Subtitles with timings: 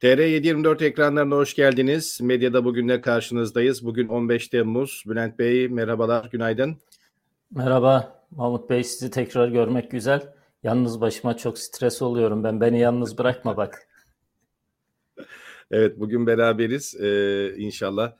[0.00, 2.20] TR724 ekranlarına hoş geldiniz.
[2.22, 3.84] Medyada bugünle karşınızdayız.
[3.84, 5.04] Bugün 15 Temmuz.
[5.06, 6.76] Bülent Bey merhabalar, günaydın.
[7.50, 10.34] Merhaba Mahmut Bey, sizi tekrar görmek güzel.
[10.62, 12.60] Yalnız başıma çok stres oluyorum ben.
[12.60, 13.88] Beni yalnız bırakma bak.
[15.70, 18.12] evet, bugün beraberiz ee, inşallah.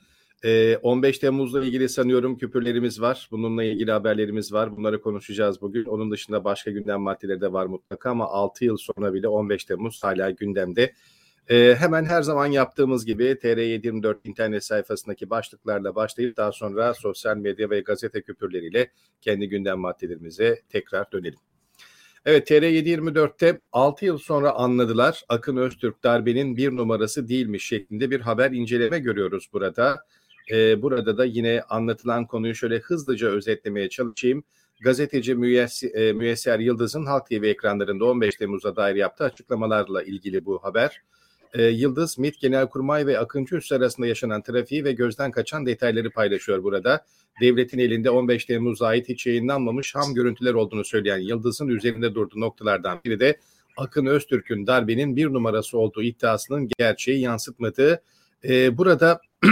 [0.45, 3.29] Ee, 15 Temmuz'la ilgili sanıyorum küpürlerimiz var.
[3.31, 4.77] Bununla ilgili haberlerimiz var.
[4.77, 5.85] Bunları konuşacağız bugün.
[5.85, 10.03] Onun dışında başka gündem maddeleri de var mutlaka ama 6 yıl sonra bile 15 Temmuz
[10.03, 10.93] hala gündemde.
[11.49, 17.71] Ee, hemen her zaman yaptığımız gibi TR724 internet sayfasındaki başlıklarla başlayıp daha sonra sosyal medya
[17.71, 18.91] ve gazete küpürleriyle
[19.21, 21.39] kendi gündem maddelerimize tekrar dönelim.
[22.25, 28.51] Evet TR724'te 6 yıl sonra anladılar Akın Öztürk darbenin bir numarası değilmiş şeklinde bir haber
[28.51, 30.05] inceleme görüyoruz burada.
[30.51, 34.45] Ee, burada da yine anlatılan konuyu şöyle hızlıca özetlemeye çalışayım.
[34.81, 41.03] Gazeteci e, Müyesser Yıldız'ın Halk TV ekranlarında 15 Temmuz'a dair yaptığı açıklamalarla ilgili bu haber
[41.55, 46.63] e, Yıldız, MİT Genelkurmay ve Akıncı Üssü arasında yaşanan trafiği ve gözden kaçan detayları paylaşıyor
[46.63, 47.05] burada.
[47.41, 53.01] Devletin elinde 15 Temmuz'a ait hiç yayınlanmamış ham görüntüler olduğunu söyleyen Yıldız'ın üzerinde durduğu noktalardan
[53.05, 53.39] biri de
[53.77, 58.03] Akın Öztürk'ün darbenin bir numarası olduğu iddiasının gerçeği yansıtmadığı.
[58.45, 59.21] E, burada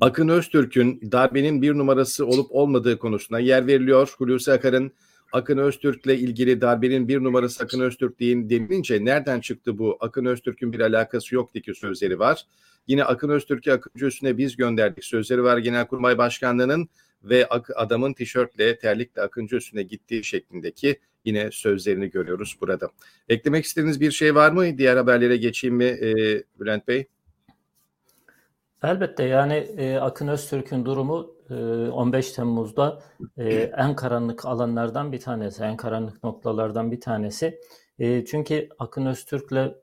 [0.00, 4.14] Akın Öztürk'ün darbenin bir numarası olup olmadığı konusuna yer veriliyor.
[4.18, 4.92] Hulusi Akar'ın
[5.32, 9.96] Akın Öztürk'le ilgili darbenin bir numarası Akın Öztürk deyin denilince nereden çıktı bu?
[10.00, 12.46] Akın Öztürk'ün bir alakası yok ki sözleri var.
[12.86, 16.88] Yine Akın Öztürk'ü Akıncı üstüne biz gönderdik sözleri var Genelkurmay Başkanlığı'nın
[17.24, 22.90] ve adamın tişörtle terlikle Akıncı üstüne gittiği şeklindeki yine sözlerini görüyoruz burada.
[23.28, 24.78] Eklemek istediğiniz bir şey var mı?
[24.78, 27.06] Diğer haberlere geçeyim mi e, Bülent Bey?
[28.82, 32.98] Elbette yani e, Akın Öztürk'ün durumu 15 ee, Temmuz'da
[33.36, 37.60] e, en karanlık alanlardan bir tanesi, en karanlık noktalardan bir tanesi.
[37.98, 39.74] E, çünkü Akın Öztürk'le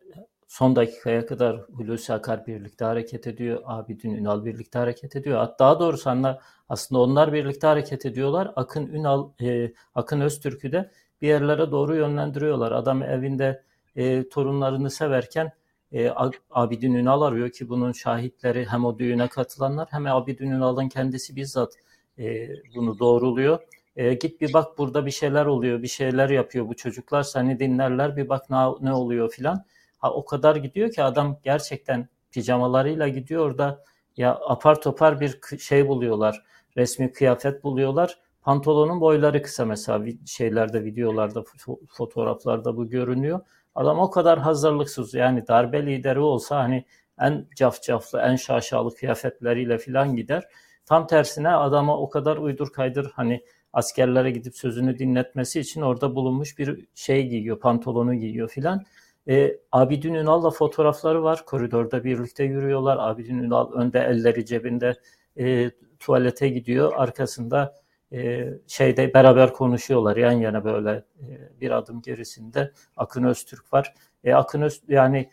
[0.48, 5.48] son dakikaya kadar Hulusi Akar birlikte hareket ediyor, Abidin Ünal birlikte hareket ediyor.
[5.60, 6.10] Daha doğrusu
[6.70, 8.52] aslında onlar birlikte hareket ediyorlar.
[8.56, 12.72] Akın Ünal, e, Akın Öztürk'ü de bir yerlere doğru yönlendiriyorlar.
[12.72, 13.64] Adam evinde
[14.32, 15.52] torunlarını severken
[15.94, 16.12] e,
[16.52, 21.74] Abidin Ünal arıyor ki bunun şahitleri hem o düğüne katılanlar hem Abidin Ünal'ın kendisi bizzat
[22.20, 23.60] e, bunu doğruluyor.
[23.96, 28.18] E, git bir bak burada bir şeyler oluyor, bir şeyler yapıyor bu çocuklar seni dinlerler
[28.18, 29.66] bir bak ne, ne oluyor filan.
[29.98, 33.84] Ha o kadar gidiyor ki adam gerçekten pijamalarıyla gidiyor orada
[34.18, 36.44] ya apar topar bir şey buluyorlar.
[36.78, 38.20] Resmi kıyafet buluyorlar.
[38.42, 41.44] Pantolonun boyları kısa mesela şeylerde, videolarda,
[41.88, 43.40] fotoğraflarda bu görünüyor.
[43.80, 46.86] Adam o kadar hazırlıksız yani darbe lideri olsa hani
[47.20, 50.44] en cafcaflı, en şaşalı kıyafetleriyle filan gider.
[50.86, 56.58] Tam tersine adama o kadar uydur kaydır hani askerlere gidip sözünü dinletmesi için orada bulunmuş
[56.58, 58.84] bir şey giyiyor, pantolonu giyiyor filan.
[59.30, 61.46] E, Abidin Ünal'la fotoğrafları var.
[61.46, 62.98] Koridorda birlikte yürüyorlar.
[63.00, 64.96] Abidin Ünal önde elleri cebinde
[65.38, 66.94] e, tuvalete gidiyor.
[66.96, 67.76] Arkasında
[68.14, 73.94] e, şeyde beraber konuşuyorlar yan yana böyle e, bir adım gerisinde Akın Öztürk var.
[74.24, 75.30] E, Akın Öz yani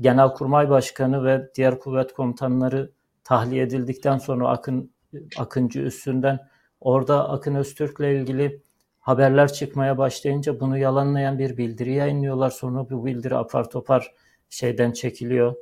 [0.00, 2.90] Genelkurmay Başkanı ve diğer kuvvet komutanları
[3.24, 4.90] tahliye edildikten sonra Akın
[5.36, 6.48] Akıncı üstünden
[6.80, 8.62] orada Akın Öztürk'le ilgili
[9.00, 12.50] haberler çıkmaya başlayınca bunu yalanlayan bir bildiri yayınlıyorlar.
[12.50, 14.14] Sonra bu bildiri apar topar
[14.50, 15.54] şeyden çekiliyor.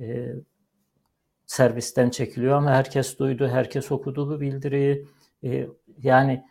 [0.00, 0.34] E,
[1.46, 5.06] servisten çekiliyor ama herkes duydu, herkes okudu bu bildiriyi.
[5.44, 5.68] E,
[6.02, 6.44] yani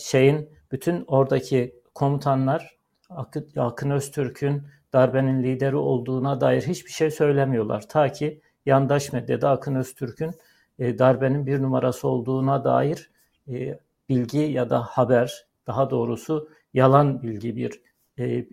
[0.00, 2.76] şeyin bütün oradaki komutanlar
[3.10, 7.88] Akın, Akın Öztürk'ün darbenin lideri olduğuna dair hiçbir şey söylemiyorlar.
[7.88, 10.34] Ta ki yandaş medyada Akın Öztürk'ün
[10.78, 13.10] e, darbenin bir numarası olduğuna dair
[13.48, 17.80] e, bilgi ya da haber, daha doğrusu yalan bilgi bir
[18.18, 18.46] e,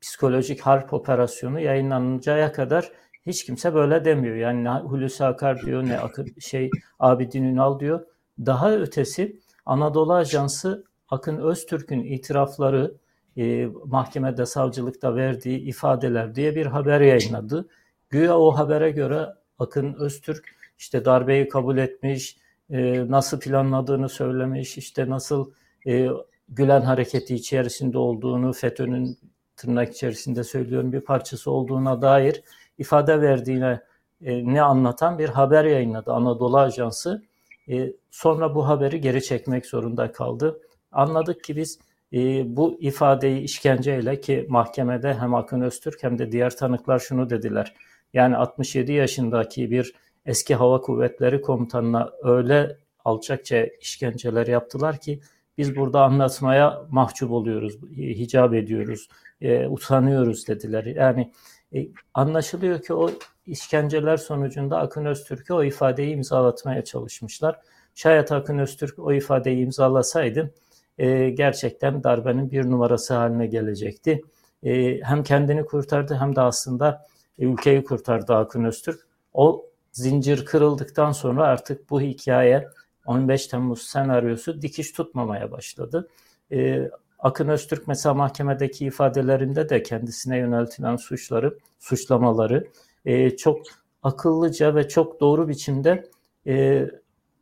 [0.00, 2.92] psikolojik harp operasyonu yayınlanacağı kadar
[3.26, 4.36] hiç kimse böyle demiyor.
[4.36, 5.98] Yani ne Hulusi Akar diyor ne
[6.40, 8.06] şey Abidin Ünal diyor.
[8.46, 12.94] Daha ötesi Anadolu Ajansı Akın Öztürk'ün itirafları
[13.36, 17.68] e, mahkemede savcılıkta verdiği ifadeler diye bir haber yayınladı.
[18.10, 19.26] Güya o habere göre
[19.58, 22.36] Akın Öztürk işte darbeyi kabul etmiş,
[22.70, 25.50] e, nasıl planladığını söylemiş, işte nasıl
[25.86, 26.08] e,
[26.52, 29.18] Gülen hareketi içerisinde olduğunu, FETÖ'nün
[29.56, 32.42] tırnak içerisinde söylüyorum bir parçası olduğuna dair
[32.78, 33.80] ifade verdiğine
[34.22, 37.22] e, ne anlatan bir haber yayınladı Anadolu Ajansı.
[37.70, 40.60] E, sonra bu haberi geri çekmek zorunda kaldı.
[40.92, 41.78] Anladık ki biz
[42.12, 42.18] e,
[42.56, 47.74] bu ifadeyi işkenceyle ki mahkemede hem Akın Öztürk hem de diğer tanıklar şunu dediler.
[48.12, 49.94] Yani 67 yaşındaki bir
[50.26, 55.20] eski hava kuvvetleri komutanına öyle alçakça işkenceler yaptılar ki
[55.58, 59.08] biz burada anlatmaya mahcup oluyoruz, hicap ediyoruz,
[59.40, 60.84] e, utanıyoruz dediler.
[60.84, 61.32] Yani
[61.74, 63.10] E, anlaşılıyor ki o
[63.50, 67.60] işkenceler sonucunda Akın Öztürk'e o ifadeyi imzalatmaya çalışmışlar.
[67.94, 70.54] Şayet Akın Öztürk o ifadeyi imzalasaydı
[70.98, 74.22] e, gerçekten darbenin bir numarası haline gelecekti.
[74.62, 77.06] E, hem kendini kurtardı hem de aslında
[77.38, 79.00] e, ülkeyi kurtardı Akın Öztürk.
[79.32, 82.68] O zincir kırıldıktan sonra artık bu hikaye
[83.06, 86.08] 15 Temmuz senaryosu dikiş tutmamaya başladı.
[86.52, 92.66] E, Akın Öztürk mesela mahkemedeki ifadelerinde de kendisine yöneltilen suçları, suçlamaları
[93.04, 93.62] e, çok
[94.02, 96.10] akıllıca ve çok doğru biçimde
[96.46, 96.86] e,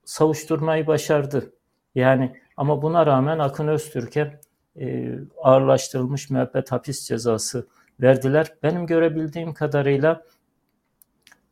[0.05, 1.52] savuşturmayı başardı.
[1.94, 4.40] Yani ama buna rağmen Akın Öztürk'e
[4.81, 7.66] e, ağırlaştırılmış müebbet hapis cezası
[8.00, 8.55] verdiler.
[8.62, 10.22] Benim görebildiğim kadarıyla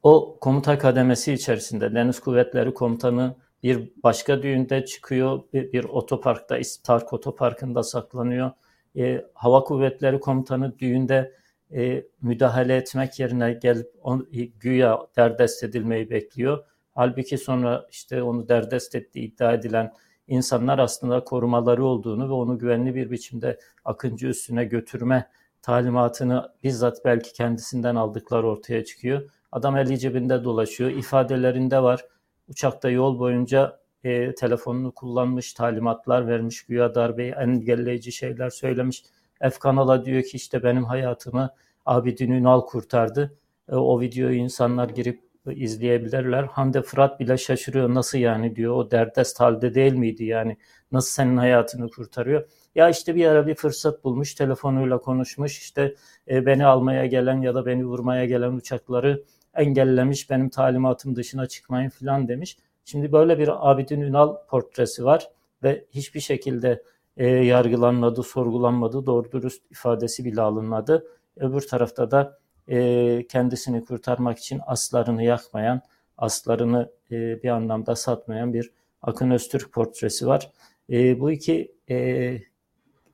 [0.02, 7.12] o komuta kademesi içerisinde Deniz Kuvvetleri Komutanı bir başka düğünde çıkıyor, bir, bir otoparkta, İstark
[7.12, 8.50] Otoparkı'nda saklanıyor.
[8.96, 11.32] E, Hava Kuvvetleri Komutanı düğünde
[11.74, 16.64] e, müdahale etmek yerine gelip on, e, güya derdest edilmeyi bekliyor.
[16.94, 19.92] Halbuki sonra işte onu derdest ettiği iddia edilen
[20.28, 25.28] insanlar aslında korumaları olduğunu ve onu güvenli bir biçimde Akıncı üstüne götürme
[25.62, 29.30] talimatını bizzat belki kendisinden aldıkları ortaya çıkıyor.
[29.52, 30.90] Adam eli cebinde dolaşıyor.
[30.90, 32.04] İfadelerinde var.
[32.48, 39.04] Uçakta yol boyunca e, telefonunu kullanmış, talimatlar vermiş, güya darbeyi engelleyici şeyler söylemiş.
[39.40, 41.50] F kanala diyor ki işte benim hayatımı
[41.86, 43.38] Abidin Ünal kurtardı.
[43.68, 46.42] E, o videoyu insanlar girip izleyebilirler.
[46.42, 50.56] Hande Fırat bile şaşırıyor nasıl yani diyor o derdest halde değil miydi yani
[50.92, 52.48] nasıl senin hayatını kurtarıyor.
[52.74, 55.94] Ya işte bir ara bir fırsat bulmuş telefonuyla konuşmuş işte
[56.30, 59.24] e, beni almaya gelen ya da beni vurmaya gelen uçakları
[59.54, 62.56] engellemiş benim talimatım dışına çıkmayın falan demiş.
[62.84, 65.30] Şimdi böyle bir Abidin Ünal portresi var
[65.62, 66.82] ve hiçbir şekilde
[67.16, 71.06] e, yargılanmadı, sorgulanmadı, doğru dürüst ifadesi bile alınmadı.
[71.36, 75.80] Öbür tarafta da e, kendisini kurtarmak için aslarını yakmayan,
[76.18, 78.70] aslarını e, bir anlamda satmayan bir
[79.02, 80.50] Akın Öztürk portresi var.
[80.90, 82.38] E, bu iki e,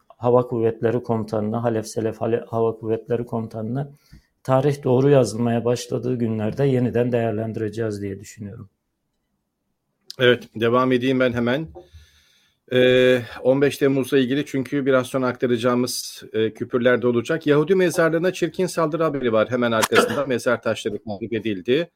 [0.08, 3.92] Hava Kuvvetleri Komutanını, Halef Selef Hava Kuvvetleri Komutanını
[4.42, 8.68] tarih doğru yazılmaya başladığı günlerde yeniden değerlendireceğiz diye düşünüyorum.
[10.18, 11.68] Evet, devam edeyim ben hemen.
[12.72, 17.46] Ee, 15 Temmuz'la ilgili çünkü biraz sonra aktaracağımız e, küpürlerde olacak.
[17.46, 19.50] Yahudi mezarlığına çirkin saldırı haberi var.
[19.50, 21.90] Hemen arkasında mezar taşları tahrip edildi.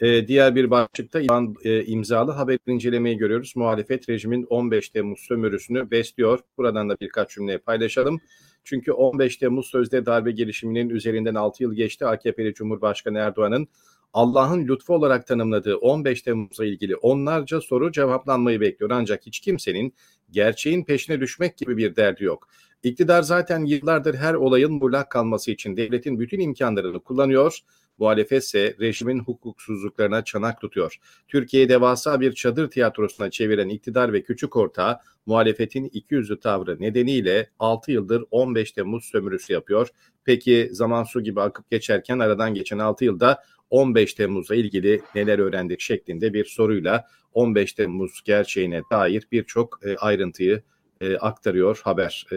[0.00, 3.52] Ee, diğer bir başlıkta İran e, imzalı haber incelemeyi görüyoruz.
[3.56, 6.38] Muhalefet rejimin 15 Temmuz sömürüsünü besliyor.
[6.58, 8.20] Buradan da birkaç cümle paylaşalım.
[8.64, 12.06] Çünkü 15 Temmuz sözde darbe girişiminin üzerinden 6 yıl geçti.
[12.06, 13.68] AKP'li Cumhurbaşkanı Erdoğan'ın
[14.12, 18.90] Allah'ın lütfu olarak tanımladığı 15 Temmuz'la ilgili onlarca soru cevaplanmayı bekliyor.
[18.90, 19.94] Ancak hiç kimsenin
[20.30, 22.48] gerçeğin peşine düşmek gibi bir derdi yok.
[22.82, 27.58] İktidar zaten yıllardır her olayın muğlak kalması için devletin bütün imkanlarını kullanıyor.
[27.98, 30.96] Muhalefet ise rejimin hukuksuzluklarına çanak tutuyor.
[31.28, 37.92] Türkiye devasa bir çadır tiyatrosuna çeviren iktidar ve küçük ortağı muhalefetin ikiyüzlü tavrı nedeniyle 6
[37.92, 39.88] yıldır 15 Temmuz sömürüsü yapıyor.
[40.24, 45.80] Peki zaman su gibi akıp geçerken aradan geçen 6 yılda 15 Temmuz'la ilgili neler öğrendik
[45.80, 50.62] şeklinde bir soruyla 15 Temmuz gerçeğine dair birçok e, ayrıntıyı
[51.00, 52.26] e, aktarıyor haber.
[52.32, 52.36] E,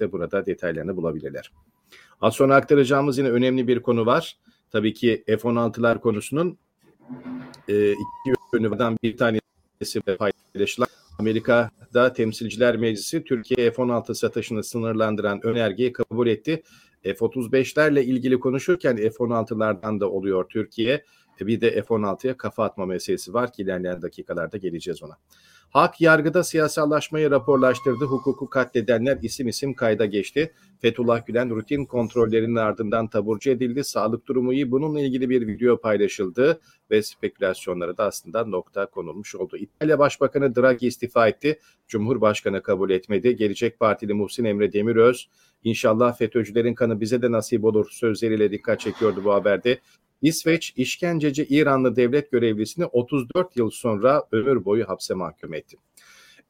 [0.00, 1.52] de burada detaylarını bulabilirler.
[2.20, 4.36] Az sonra aktaracağımız yine önemli bir konu var.
[4.72, 6.58] Tabii ki F-16'lar konusunun
[7.68, 10.00] e, iki yönünden bir tanesi
[10.54, 16.62] paylaşılan Amerika'da Temsilciler Meclisi Türkiye F-16 satışını sınırlandıran önergeyi kabul etti.
[17.14, 21.04] F-35'lerle ilgili konuşurken F-16'lardan da oluyor Türkiye.
[21.40, 25.18] E, bir de F-16'ya kafa atma meselesi var ki ilerleyen dakikalarda geleceğiz ona.
[25.70, 28.04] Hak yargıda siyasallaşmayı raporlaştırdı.
[28.04, 30.52] Hukuku katledenler isim isim kayda geçti.
[30.80, 33.84] Fethullah Gülen rutin kontrollerinin ardından taburcu edildi.
[33.84, 34.70] Sağlık durumu iyi.
[34.70, 39.56] Bununla ilgili bir video paylaşıldı ve spekülasyonlara da aslında nokta konulmuş oldu.
[39.56, 41.58] İtalya Başbakanı Draghi istifa etti.
[41.88, 43.36] Cumhurbaşkanı kabul etmedi.
[43.36, 45.28] Gelecek Partili Muhsin Emre Demiröz
[45.66, 49.78] İnşallah FETÖ'cülerin kanı bize de nasip olur sözleriyle dikkat çekiyordu bu haberde.
[50.26, 55.76] İsveç işkenceci İranlı devlet görevlisini 34 yıl sonra ömür boyu hapse mahkum etti.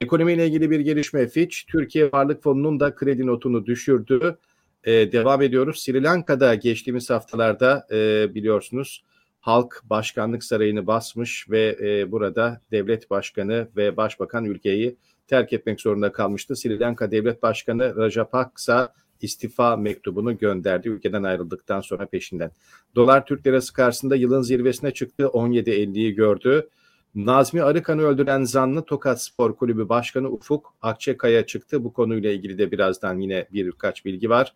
[0.00, 4.38] Ekonomiyle ilgili bir gelişme Fitch, Türkiye Varlık Fonu'nun da kredi notunu düşürdü.
[4.85, 5.83] Ee, devam ediyoruz.
[5.83, 9.04] Sri Lanka'da geçtiğimiz haftalarda e, biliyorsunuz
[9.40, 16.12] halk başkanlık sarayını basmış ve e, burada devlet başkanı ve başbakan ülkeyi terk etmek zorunda
[16.12, 16.56] kalmıştı.
[16.56, 22.50] Sri Lanka Devlet Başkanı Rajapaksa istifa mektubunu gönderdi ülkeden ayrıldıktan sonra peşinden.
[22.94, 26.68] Dolar Türk lirası karşısında yılın zirvesine çıktı 17.50'yi gördü.
[27.14, 31.85] Nazmi Arıkan'ı öldüren zanlı Tokat Spor Kulübü Başkanı Ufuk Akçakaya çıktı.
[31.85, 34.54] Bu konuyla ilgili de birazdan yine birkaç bilgi var.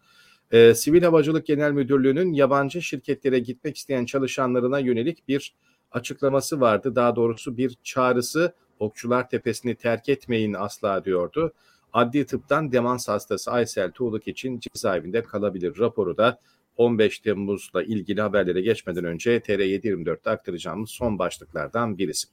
[0.50, 5.54] E, Sivil Havacılık Genel Müdürlüğü'nün yabancı şirketlere gitmek isteyen çalışanlarına yönelik bir
[5.92, 6.94] açıklaması vardı.
[6.96, 11.52] Daha doğrusu bir çağrısı Okçular Tepesi'ni terk etmeyin asla diyordu.
[11.92, 16.38] Adli tıptan demans hastası Aysel Tuğluk için cezaevinde kalabilir raporu da
[16.76, 22.28] 15 Temmuz'la ilgili haberlere geçmeden önce TR724'te aktaracağımız son başlıklardan birisi.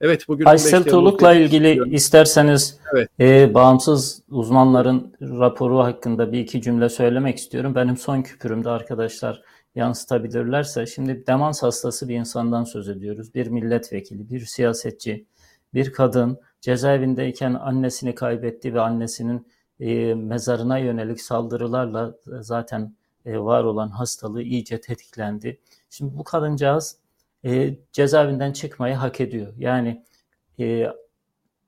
[0.00, 3.08] Evet bugün Aysel Tuğluk'la ilgili isterseniz evet.
[3.20, 7.74] e, bağımsız uzmanların raporu hakkında bir iki cümle söylemek istiyorum.
[7.74, 9.42] Benim son küpürümde arkadaşlar
[9.74, 13.34] yansıtabilirlerse şimdi demans hastası bir insandan söz ediyoruz.
[13.34, 15.26] Bir milletvekili, bir siyasetçi,
[15.74, 19.46] bir kadın cezaevindeyken annesini kaybetti ve annesinin
[19.80, 22.96] e, mezarına yönelik saldırılarla zaten
[23.26, 25.60] e, var olan hastalığı iyice tetiklendi.
[25.90, 26.98] Şimdi bu kadıncağız
[27.44, 29.52] e, cezaevinden çıkmayı hak ediyor.
[29.58, 30.04] Yani
[30.60, 30.86] e,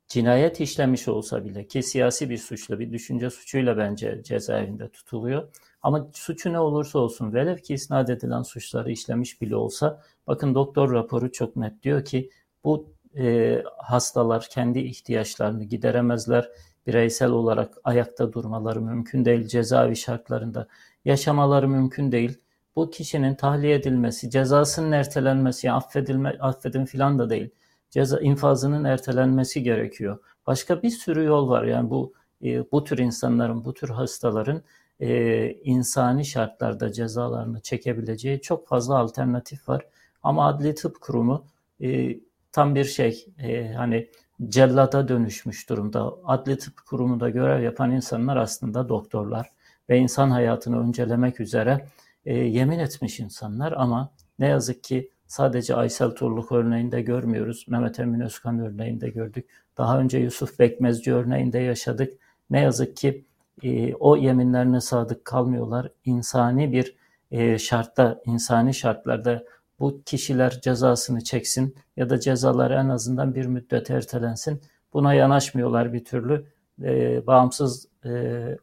[0.09, 5.49] cinayet işlemiş olsa bile ki siyasi bir suçla, bir düşünce suçuyla bence cezaevinde tutuluyor.
[5.83, 10.93] Ama suçu ne olursa olsun velev ki isnat edilen suçları işlemiş bile olsa bakın doktor
[10.93, 12.31] raporu çok net diyor ki
[12.65, 16.49] bu e, hastalar kendi ihtiyaçlarını gideremezler.
[16.87, 19.49] Bireysel olarak ayakta durmaları mümkün değil.
[19.49, 20.69] Cezaevi şartlarında
[21.05, 22.39] yaşamaları mümkün değil.
[22.77, 27.51] Bu kişinin tahliye edilmesi, cezasının ertelenmesi, affedilme, affedin filan da değil.
[27.91, 30.19] Ceza infazının ertelenmesi gerekiyor.
[30.47, 31.65] Başka bir sürü yol var.
[31.65, 32.13] Yani bu
[32.45, 34.63] e, bu tür insanların, bu tür hastaların
[35.01, 39.87] e, insani şartlarda cezalarını çekebileceği çok fazla alternatif var.
[40.23, 41.45] Ama Adli Tıp Kurumu
[41.81, 42.19] e,
[42.59, 44.09] tam bir şey e, hani
[44.49, 46.15] cellata dönüşmüş durumda.
[46.25, 49.51] Adli Tıp Kurumu'nda görev yapan insanlar aslında doktorlar
[49.89, 51.87] ve insan hayatını öncelemek üzere
[52.27, 57.65] e, yemin etmiş insanlar ama ne yazık ki sadece Aysel Turluk örneğinde görmüyoruz.
[57.69, 59.49] Mehmet Emin Özkan örneğinde gördük.
[59.77, 62.13] Daha önce Yusuf Bekmezci örneğinde yaşadık.
[62.51, 63.25] Ne yazık ki
[63.63, 65.91] e, o yeminlerine sadık kalmıyorlar.
[66.05, 66.97] İnsani bir
[67.31, 69.45] e, şartta, insani şartlarda
[69.81, 74.61] bu kişiler cezasını çeksin ya da cezaları en azından bir müddet ertelensin.
[74.93, 76.47] Buna yanaşmıyorlar bir türlü.
[76.83, 78.11] E, bağımsız e,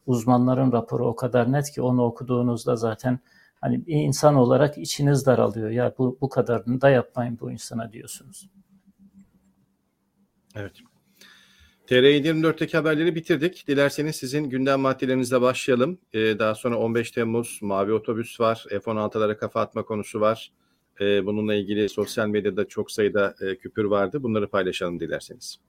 [0.06, 3.20] uzmanların raporu o kadar net ki onu okuduğunuzda zaten
[3.62, 5.70] hani bir insan olarak içiniz daralıyor.
[5.70, 8.50] Ya bu, bu kadarını da yapmayın bu insana diyorsunuz.
[10.56, 10.74] Evet.
[11.88, 13.68] TR24'teki haberleri bitirdik.
[13.68, 15.98] Dilerseniz sizin gündem maddelerinizle başlayalım.
[16.14, 18.66] Ee, daha sonra 15 Temmuz mavi otobüs var.
[18.70, 20.52] F-16'lara kafa atma konusu var.
[21.02, 24.24] Ee, bununla ilgili sosyal medyada çok sayıda e, küpür vardı.
[24.24, 25.60] Bunları paylaşalım dilerseniz.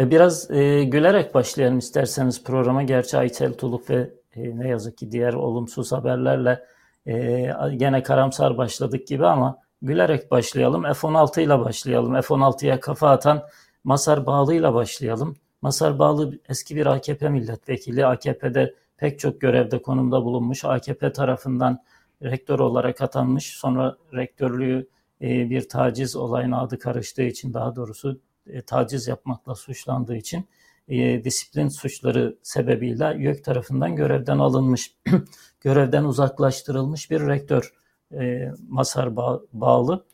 [0.00, 2.82] E, biraz e, gülerek başlayalım isterseniz programa.
[2.82, 6.64] Gerçi Aytel Tuluk ve e, ne yazık ki diğer olumsuz haberlerle
[7.06, 10.82] e, gene karamsar başladık gibi ama gülerek başlayalım.
[10.82, 12.12] F-16 ile başlayalım.
[12.22, 13.42] F-16'ya kafa atan
[13.84, 15.36] Masar Bağlı ile başlayalım.
[15.62, 18.06] Masar Bağlı eski bir AKP milletvekili.
[18.06, 20.64] AKP'de pek çok görevde konumda bulunmuş.
[20.64, 21.78] AKP tarafından
[22.22, 23.46] rektör olarak atanmış.
[23.46, 24.88] Sonra rektörlüğü
[25.22, 30.48] e, bir taciz olayına adı karıştığı için daha doğrusu e, taciz yapmakla suçlandığı için
[30.88, 34.94] e, disiplin suçları sebebiyle YÖK tarafından görevden alınmış,
[35.60, 37.72] görevden uzaklaştırılmış bir rektör
[38.12, 40.06] e, Masar ba- bağlı.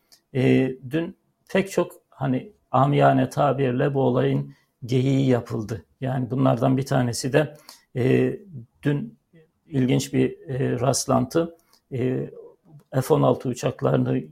[0.91, 1.17] Dün
[1.53, 4.55] pek çok hani amiyane tabirle bu olayın
[4.85, 5.85] geyiği yapıldı.
[6.01, 7.57] Yani bunlardan bir tanesi de
[7.97, 8.37] e,
[8.83, 9.19] dün
[9.67, 11.57] ilginç bir e, rastlantı.
[11.93, 12.31] E,
[12.93, 14.23] F-16 uçaklarını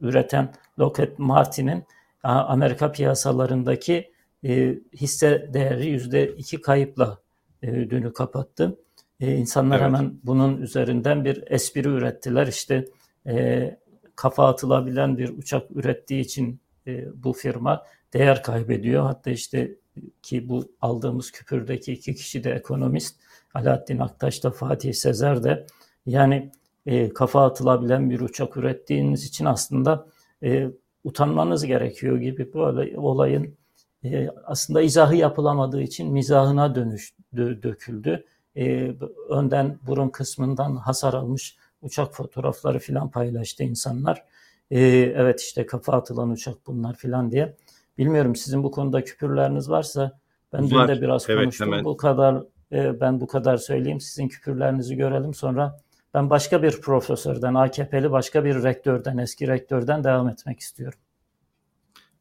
[0.00, 1.84] üreten Lockheed Martin'in
[2.22, 4.12] Amerika piyasalarındaki
[4.44, 7.18] e, hisse değeri yüzde iki kayıpla
[7.62, 8.78] e, dünü kapattı.
[9.20, 9.86] E, insanlar evet.
[9.86, 12.46] hemen bunun üzerinden bir espri ürettiler.
[12.46, 12.84] İşte
[13.26, 13.76] e,
[14.16, 19.02] kafa atılabilen bir uçak ürettiği için e, bu firma değer kaybediyor.
[19.02, 19.74] Hatta işte
[20.22, 23.20] ki bu aldığımız küpürdeki iki kişi de ekonomist.
[23.54, 25.66] Alaaddin Aktaş da Fatih Sezer de
[26.06, 26.52] yani
[26.86, 30.06] e, kafa atılabilen bir uçak ürettiğiniz için aslında
[30.42, 30.68] e,
[31.04, 33.56] utanmanız gerekiyor gibi böyle olayın
[34.04, 38.24] e, aslında izahı yapılamadığı için mizahına dönüş döküldü.
[38.56, 38.94] E,
[39.28, 44.24] önden burun kısmından hasar almış uçak fotoğrafları filan paylaştı insanlar.
[44.70, 44.80] E,
[45.16, 47.56] evet işte kafa atılan uçak bunlar filan diye.
[47.98, 50.18] Bilmiyorum sizin bu konuda küpürleriniz varsa
[50.52, 51.66] ben dün de biraz evet, konuştum.
[51.66, 51.84] Hemen.
[51.84, 54.00] Bu kadar e, ben bu kadar söyleyeyim.
[54.00, 55.80] Sizin küpürlerinizi görelim sonra
[56.14, 60.98] ben başka bir profesörden, AKP'li başka bir rektörden, eski rektörden devam etmek istiyorum.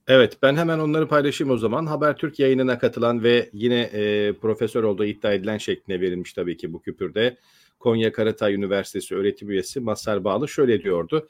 [0.08, 1.86] Evet ben hemen onları paylaşayım o zaman.
[1.86, 6.82] Habertürk yayınına katılan ve yine e, profesör olduğu iddia edilen şeklinde verilmiş tabii ki bu
[6.82, 7.38] küpürde.
[7.80, 11.28] Konya Karatay Üniversitesi öğretim üyesi Masar Bağlı şöyle diyordu.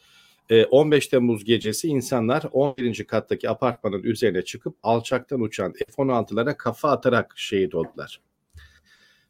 [0.49, 3.03] E, 15 Temmuz gecesi insanlar 11.
[3.03, 8.19] kattaki apartmanın üzerine çıkıp alçaktan uçan F-16'lara kafa atarak şehit oldular.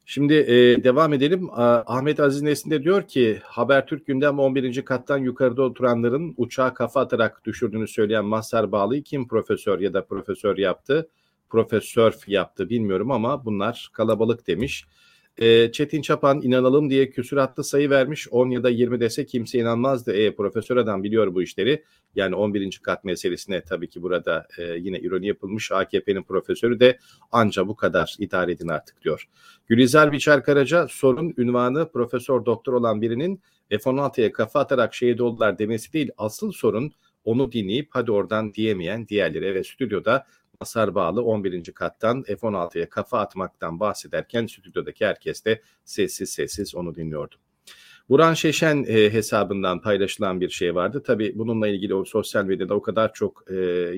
[0.06, 1.48] Şimdi e, devam edelim.
[1.52, 4.84] Ahmet Aziz Nesin de diyor ki Habertürk gündem 11.
[4.84, 10.58] kattan yukarıda oturanların uçağa kafa atarak düşürdüğünü söyleyen Mazhar Bağlı'yı kim profesör ya da profesör
[10.58, 11.08] yaptı?
[11.48, 14.86] Profesör yaptı bilmiyorum ama bunlar kalabalık demiş.
[15.38, 18.28] E, Çetin Çapan inanalım diye küsuratlı sayı vermiş.
[18.30, 20.12] 10 ya da 20 dese kimse inanmazdı.
[20.12, 21.84] E, profesör adam biliyor bu işleri.
[22.14, 22.80] Yani 11.
[22.82, 25.72] kat meselesine tabii ki burada e, yine ironi yapılmış.
[25.72, 26.98] AKP'nin profesörü de
[27.32, 29.28] anca bu kadar idare edin artık diyor.
[29.66, 35.92] Gülizar Biçer Karaca sorun ünvanı profesör doktor olan birinin F-16'ya kafa atarak şehit oldular demesi
[35.92, 36.10] değil.
[36.18, 36.92] Asıl sorun
[37.24, 40.26] onu dinleyip hadi oradan diyemeyen diğerleri ve stüdyoda
[40.58, 41.72] hasar bağlı 11.
[41.72, 47.34] kattan F-16'ya kafa atmaktan bahsederken stüdyodaki herkes de sessiz sessiz onu dinliyordu.
[48.08, 51.02] Buran Şeşen e, hesabından paylaşılan bir şey vardı.
[51.06, 53.54] Tabii bununla ilgili o sosyal medyada o kadar çok e,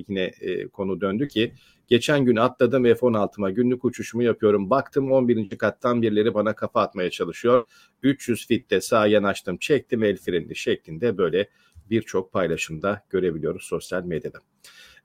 [0.09, 1.53] yine e, konu döndü ki
[1.89, 4.71] geçen gün atladım F-16'ma günlük uçuşumu yapıyorum.
[4.71, 5.49] Baktım 11.
[5.59, 7.65] kattan birileri bana kafa atmaya çalışıyor.
[8.03, 11.49] 300 fitte sağa yanaştım çektim el frenini şeklinde böyle
[11.91, 14.39] birçok paylaşımda görebiliyoruz sosyal medyada.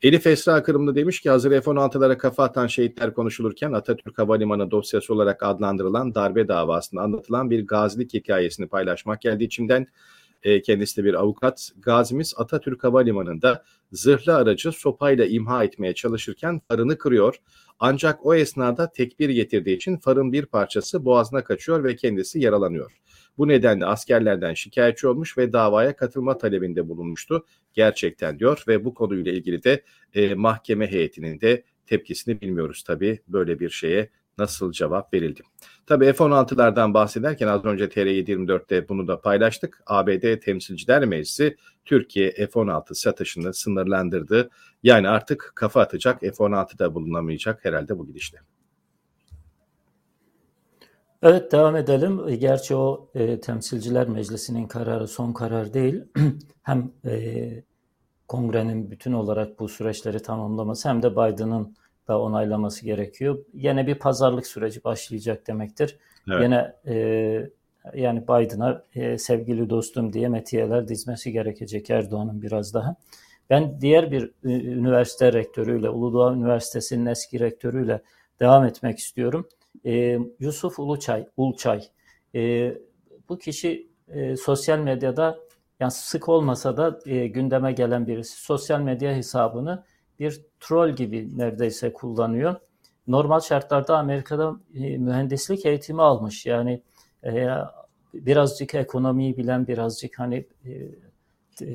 [0.01, 5.43] Elif Esra Kırımlı demiş ki hazır F-16'lara kafa atan şehitler konuşulurken Atatürk Havalimanı dosyası olarak
[5.43, 9.87] adlandırılan darbe davasında anlatılan bir gazilik hikayesini paylaşmak geldi içimden.
[10.43, 11.71] E, kendisi de bir avukat.
[11.79, 17.35] Gazimiz Atatürk Havalimanı'nda zırhlı aracı sopayla imha etmeye çalışırken farını kırıyor.
[17.79, 22.91] Ancak o esnada tekbir getirdiği için farın bir parçası boğazına kaçıyor ve kendisi yaralanıyor.
[23.37, 27.45] Bu nedenle askerlerden şikayetçi olmuş ve davaya katılma talebinde bulunmuştu.
[27.73, 29.83] Gerçekten diyor ve bu konuyla ilgili de
[30.13, 35.41] e, mahkeme heyetinin de tepkisini bilmiyoruz tabii böyle bir şeye nasıl cevap verildi.
[35.85, 39.81] Tabii F-16'lardan bahsederken az önce TR724'te bunu da paylaştık.
[39.85, 44.49] ABD Temsilciler Meclisi Türkiye F-16 satışını sınırlandırdı.
[44.83, 48.39] Yani artık kafa atacak F-16'da bulunamayacak herhalde bu gidişle.
[51.23, 52.27] Evet devam edelim.
[52.27, 56.03] E, gerçi o e, Temsilciler Meclisi'nin kararı son karar değil.
[56.63, 57.49] hem e,
[58.27, 61.75] kongrenin bütün olarak bu süreçleri tamamlaması hem de Biden'ın
[62.07, 63.45] da onaylaması gerekiyor.
[63.53, 65.97] Yine bir pazarlık süreci başlayacak demektir.
[66.31, 66.43] Evet.
[66.43, 67.49] Yine e,
[67.93, 72.95] yani Biden'a e, sevgili dostum diye metiyeler dizmesi gerekecek Erdoğan'ın biraz daha.
[73.49, 78.01] Ben diğer bir üniversite rektörüyle, Uludağ Üniversitesi'nin eski rektörüyle
[78.39, 79.47] devam etmek istiyorum.
[79.85, 81.83] E, Yusuf Uluçay, Ulçay.
[82.35, 82.73] E,
[83.29, 85.39] bu kişi e, sosyal medyada
[85.79, 88.41] yani sık olmasa da e, gündeme gelen birisi.
[88.41, 89.83] Sosyal medya hesabını
[90.19, 92.55] bir troll gibi neredeyse kullanıyor.
[93.07, 96.45] Normal şartlarda Amerika'da e, mühendislik eğitimi almış.
[96.45, 96.81] Yani
[97.25, 97.47] e,
[98.13, 100.91] birazcık ekonomiyi bilen, birazcık hani e,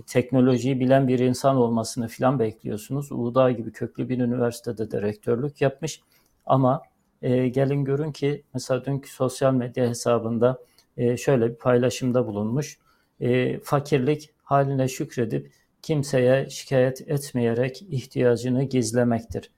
[0.07, 3.13] teknolojiyi bilen bir insan olmasını filan bekliyorsunuz.
[3.13, 6.01] Uludağ gibi köklü bir üniversitede de rektörlük yapmış.
[6.47, 6.83] Ama
[7.23, 10.59] e, gelin görün ki mesela dünkü sosyal medya hesabında
[10.97, 12.79] e, şöyle bir paylaşımda bulunmuş.
[13.21, 15.53] E, fakirlik haline şükredip
[15.83, 19.51] kimseye şikayet etmeyerek ihtiyacını gizlemektir.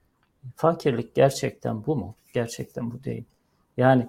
[0.57, 2.15] Fakirlik gerçekten bu mu?
[2.33, 3.25] Gerçekten bu değil.
[3.77, 4.09] Yani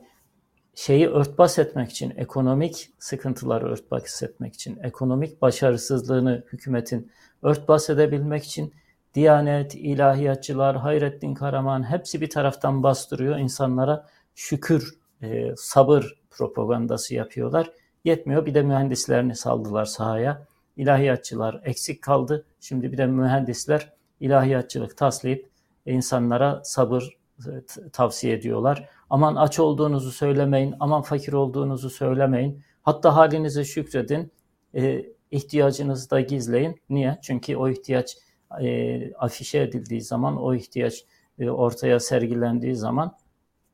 [0.75, 8.73] şeyi örtbas etmek için, ekonomik sıkıntıları örtbas etmek için, ekonomik başarısızlığını hükümetin örtbas edebilmek için
[9.13, 13.37] Diyanet, ilahiyatçılar, Hayrettin Karaman hepsi bir taraftan bastırıyor.
[13.37, 17.71] insanlara şükür, e, sabır propagandası yapıyorlar.
[18.03, 20.45] Yetmiyor bir de mühendislerini saldılar sahaya.
[20.77, 22.45] İlahiyatçılar eksik kaldı.
[22.59, 25.49] Şimdi bir de mühendisler ilahiyatçılık taslayıp
[25.85, 27.51] insanlara sabır e,
[27.91, 28.89] tavsiye ediyorlar.
[29.09, 32.63] Aman aç olduğunuzu söylemeyin, aman fakir olduğunuzu söylemeyin.
[32.83, 34.31] Hatta halinize şükredin,
[34.75, 36.81] e, ihtiyacınızı da gizleyin.
[36.89, 37.19] Niye?
[37.21, 38.17] Çünkü o ihtiyaç
[38.61, 41.05] e, afişe edildiği zaman, o ihtiyaç
[41.39, 43.15] e, ortaya sergilendiği zaman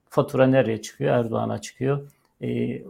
[0.10, 1.16] fatura nereye çıkıyor?
[1.16, 2.12] Erdoğan'a çıkıyor.
[2.42, 2.82] E,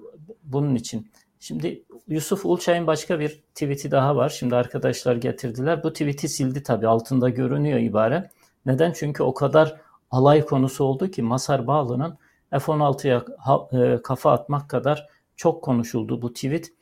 [0.43, 1.11] bunun için.
[1.39, 4.29] Şimdi Yusuf Ulçay'ın başka bir tweet'i daha var.
[4.29, 5.83] Şimdi arkadaşlar getirdiler.
[5.83, 6.87] Bu tweet'i sildi tabii.
[6.87, 8.29] Altında görünüyor ibare.
[8.65, 8.91] Neden?
[8.91, 12.17] Çünkü o kadar alay konusu oldu ki Masar Bağlı'nın
[12.51, 13.25] F-16'ya
[13.73, 16.73] e, kafa atmak kadar çok konuşuldu bu tweet.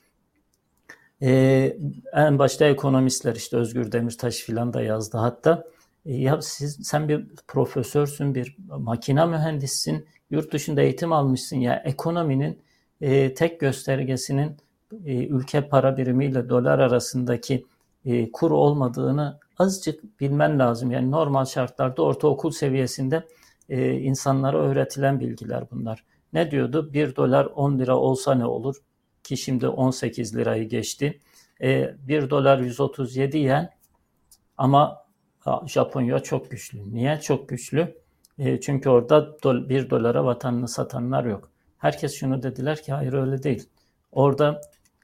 [1.23, 1.77] Ee,
[2.13, 5.63] en başta ekonomistler işte Özgür Demirtaş filan da yazdı hatta.
[6.05, 12.59] E, ya siz sen bir profesörsün, bir makina mühendissin, yurt dışında eğitim almışsın ya ekonominin
[13.01, 14.57] e, tek göstergesinin
[15.05, 17.65] e, ülke para birimiyle dolar arasındaki
[18.05, 20.91] e, kur olmadığını azıcık bilmen lazım.
[20.91, 23.27] Yani normal şartlarda ortaokul seviyesinde
[23.69, 26.03] e, insanlara öğretilen bilgiler bunlar.
[26.33, 26.93] Ne diyordu?
[26.93, 28.75] 1 dolar 10 lira olsa ne olur?
[29.23, 31.19] Ki şimdi 18 lirayı geçti.
[31.61, 33.69] E, 1 dolar 137 yen
[34.57, 35.05] ama
[35.65, 36.93] Japonya çok güçlü.
[36.93, 37.95] Niye çok güçlü?
[38.39, 39.37] E, çünkü orada
[39.69, 41.49] 1 dolara vatanını satanlar yok.
[41.77, 43.69] herkes şunu dediler ki hayır öyle değil.
[44.11, 44.61] Orada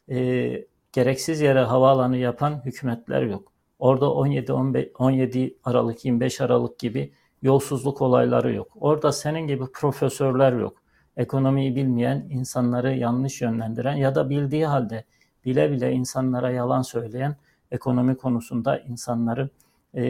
[0.09, 0.17] e,
[0.93, 3.53] gereksiz yere havaalanı yapan hükümetler yok.
[3.79, 8.67] Orada 17 15, 17 Aralık 25 Aralık gibi yolsuzluk olayları yok.
[8.79, 10.81] Orada senin gibi profesörler yok.
[11.17, 15.03] Ekonomiyi bilmeyen, insanları yanlış yönlendiren ya da bildiği halde
[15.45, 17.35] bile bile insanlara yalan söyleyen,
[17.71, 19.49] ekonomi konusunda insanları
[19.93, 20.03] e,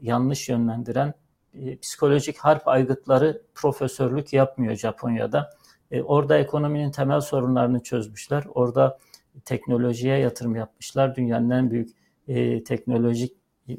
[0.00, 1.14] yanlış yönlendiren
[1.54, 5.50] e, psikolojik harp aygıtları profesörlük yapmıyor Japonya'da.
[5.90, 8.44] E, orada ekonominin temel sorunlarını çözmüşler.
[8.54, 8.98] Orada
[9.44, 11.16] teknolojiye yatırım yapmışlar.
[11.16, 11.90] Dünyanın en büyük
[12.28, 13.32] e, teknolojik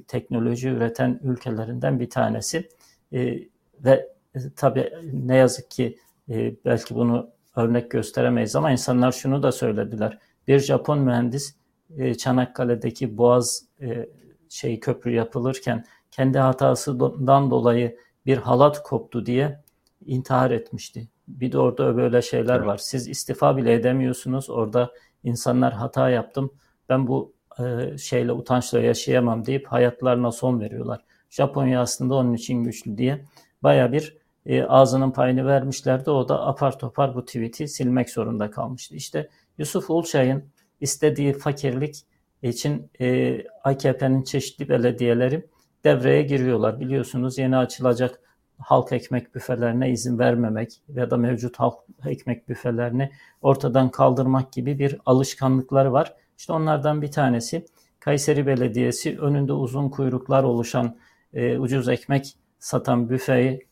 [0.07, 2.69] teknoloji üreten ülkelerinden bir tanesi.
[3.13, 3.39] E,
[3.79, 5.97] ve e, tabii ne yazık ki
[6.29, 10.19] e, belki bunu örnek gösteremeyiz ama insanlar şunu da söylediler.
[10.47, 11.55] Bir Japon mühendis
[11.97, 14.09] e, Çanakkale'deki Boğaz e,
[14.49, 19.63] şey köprü yapılırken kendi hatasından dolayı bir halat koptu diye
[20.05, 21.07] intihar etmişti.
[21.27, 22.77] Bir de orada böyle şeyler var.
[22.77, 24.49] Siz istifa bile edemiyorsunuz.
[24.49, 24.91] Orada
[25.23, 26.51] insanlar hata yaptım.
[26.89, 31.05] Ben bu e, şeyle utançla yaşayamam deyip hayatlarına son veriyorlar.
[31.29, 33.25] Japonya aslında onun için güçlü diye
[33.63, 36.09] baya bir e, ağzının payını vermişlerdi.
[36.11, 38.95] O da apar topar bu tweet'i silmek zorunda kalmıştı.
[38.95, 40.43] İşte Yusuf Ulçay'ın
[40.81, 41.95] istediği fakirlik
[42.41, 45.45] için e, AKP'nin çeşitli belediyeleri
[45.83, 46.79] devreye giriyorlar.
[46.79, 48.19] Biliyorsunuz yeni açılacak
[48.59, 54.97] halk ekmek büfelerine izin vermemek ya da mevcut halk ekmek büfelerini ortadan kaldırmak gibi bir
[55.05, 56.13] alışkanlıkları var.
[56.37, 57.65] İşte onlardan bir tanesi
[57.99, 60.97] Kayseri Belediyesi önünde uzun kuyruklar oluşan
[61.33, 63.66] e, ucuz ekmek satan büfeyi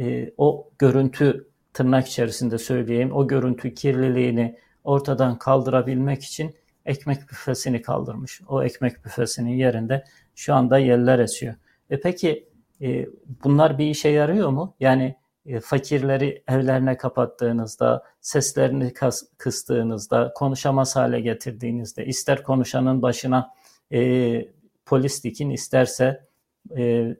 [0.00, 6.54] e, o görüntü tırnak içerisinde söyleyeyim o görüntü kirliliğini ortadan kaldırabilmek için
[6.86, 8.40] ekmek büfesini kaldırmış.
[8.48, 11.54] O ekmek büfesinin yerinde şu anda yeller esiyor.
[11.90, 12.48] E peki
[12.82, 13.06] e,
[13.44, 14.74] bunlar bir işe yarıyor mu?
[14.80, 23.54] Yani e, fakirleri evlerine kapattığınızda, seslerini kas, kıstığınızda, konuşamaz hale getirdiğinizde, ister konuşanın başına
[23.92, 24.48] e,
[24.86, 26.26] polis dikin, isterse
[26.76, 27.16] e,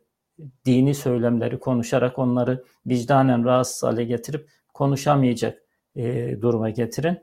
[0.65, 5.63] dini söylemleri konuşarak onları vicdanen rahatsız hale getirip konuşamayacak
[5.97, 7.19] e, duruma getirin.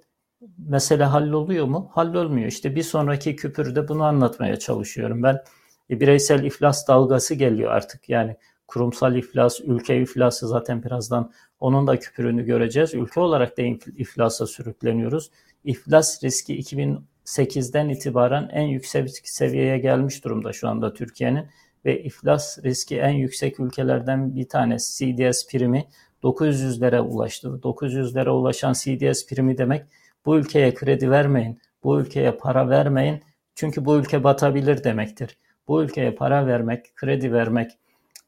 [0.58, 1.90] Mesele halloluyor mu?
[1.94, 2.48] Hallolmuyor.
[2.48, 5.24] İşte bir sonraki küpürde bunu anlatmaya çalışıyorum.
[5.24, 5.44] Ben
[5.90, 8.10] e, bireysel iflas dalgası geliyor artık.
[8.10, 12.94] Yani kurumsal iflas, ülke iflası zaten birazdan onun da küpürünü göreceğiz.
[12.94, 13.62] Ülke olarak da
[13.98, 15.32] iflasa sürükleniyoruz.
[15.64, 21.46] İflas riski 2008'den itibaren en yüksek seviyeye gelmiş durumda şu anda Türkiye'nin
[21.88, 25.16] ve iflas riski en yüksek ülkelerden bir tanesi.
[25.16, 25.86] CDS primi
[26.24, 27.48] 900'lere ulaştı.
[27.64, 29.86] 900'lere ulaşan CDS primi demek
[30.26, 33.24] bu ülkeye kredi vermeyin, bu ülkeye para vermeyin
[33.56, 35.38] çünkü bu ülke batabilir demektir.
[35.68, 37.72] Bu ülkeye para vermek, kredi vermek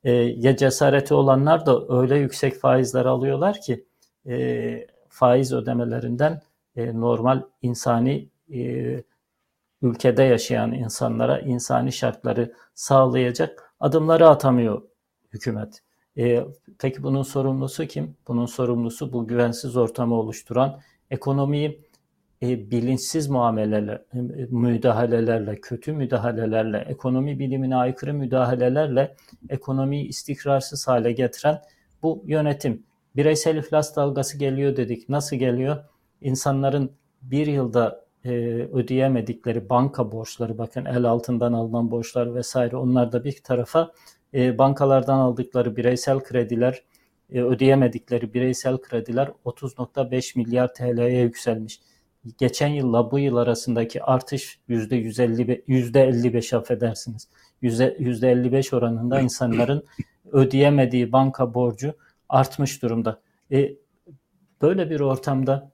[0.04, 3.86] e, ya cesareti olanlar da öyle yüksek faizler alıyorlar ki
[4.28, 6.42] e, faiz ödemelerinden
[6.76, 9.04] e, normal insani e,
[9.82, 14.82] ülkede yaşayan insanlara insani şartları sağlayacak adımları atamıyor
[15.34, 15.82] hükümet.
[16.18, 16.46] E,
[16.80, 18.18] peki bunun sorumlusu kim?
[18.28, 21.90] Bunun sorumlusu bu güvensiz ortamı oluşturan ekonomiyi
[22.42, 24.18] e, bilinçsiz muameleler, e,
[24.50, 29.16] müdahalelerle, kötü müdahalelerle, ekonomi bilimine aykırı müdahalelerle
[29.50, 31.62] ekonomiyi istikrarsız hale getiren
[32.04, 32.84] bu yönetim.
[33.16, 35.10] Bireysel iflas dalgası geliyor dedik.
[35.10, 35.78] Nasıl geliyor?
[36.22, 38.30] İnsanların bir yılda e,
[38.74, 43.92] ödeyemedikleri banka borçları, bakın el altından alınan borçlar vesaire onlar da bir tarafa
[44.34, 46.84] e, bankalardan aldıkları bireysel krediler,
[47.32, 51.80] e, ödeyemedikleri bireysel krediler 30.5 milyar TL'ye yükselmiş
[52.38, 57.28] geçen yılla bu yıl arasındaki artış yüzde 150 yüzde 55 affedersiniz.
[57.62, 59.84] Yüzde yüzde 55 oranında insanların
[60.32, 61.94] ödeyemediği banka borcu
[62.30, 63.22] artmış durumda.
[63.52, 63.74] E,
[64.62, 65.72] böyle bir ortamda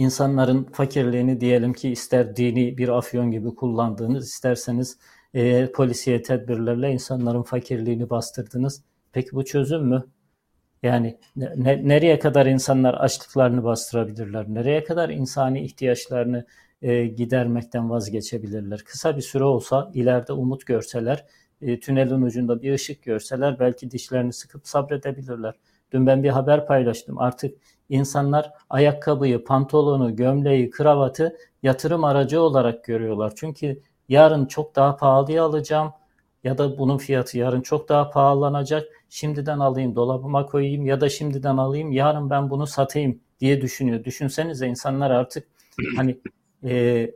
[0.00, 4.98] insanların fakirliğini diyelim ki ister dini bir afyon gibi kullandığınız, isterseniz
[5.34, 8.82] e, polisiye tedbirlerle insanların fakirliğini bastırdınız.
[9.12, 10.04] Peki bu çözüm mü?
[10.82, 14.46] Yani ne, nereye kadar insanlar açlıklarını bastırabilirler?
[14.48, 16.46] Nereye kadar insani ihtiyaçlarını
[16.82, 18.80] e, gidermekten vazgeçebilirler?
[18.84, 21.26] Kısa bir süre olsa ileride umut görseler,
[21.62, 25.54] e, tünelin ucunda bir ışık görseler belki dişlerini sıkıp sabredebilirler.
[25.92, 27.18] Dün ben bir haber paylaştım.
[27.18, 27.58] Artık
[27.90, 33.32] insanlar ayakkabıyı, pantolonu, gömleği, kravatı yatırım aracı olarak görüyorlar.
[33.36, 35.92] Çünkü yarın çok daha pahalıya alacağım
[36.44, 38.88] ya da bunun fiyatı yarın çok daha pahalanacak.
[39.08, 44.04] Şimdiden alayım dolabıma koyayım ya da şimdiden alayım yarın ben bunu satayım diye düşünüyor.
[44.04, 45.48] Düşünsenize insanlar artık
[45.96, 46.20] hani
[46.64, 47.10] e,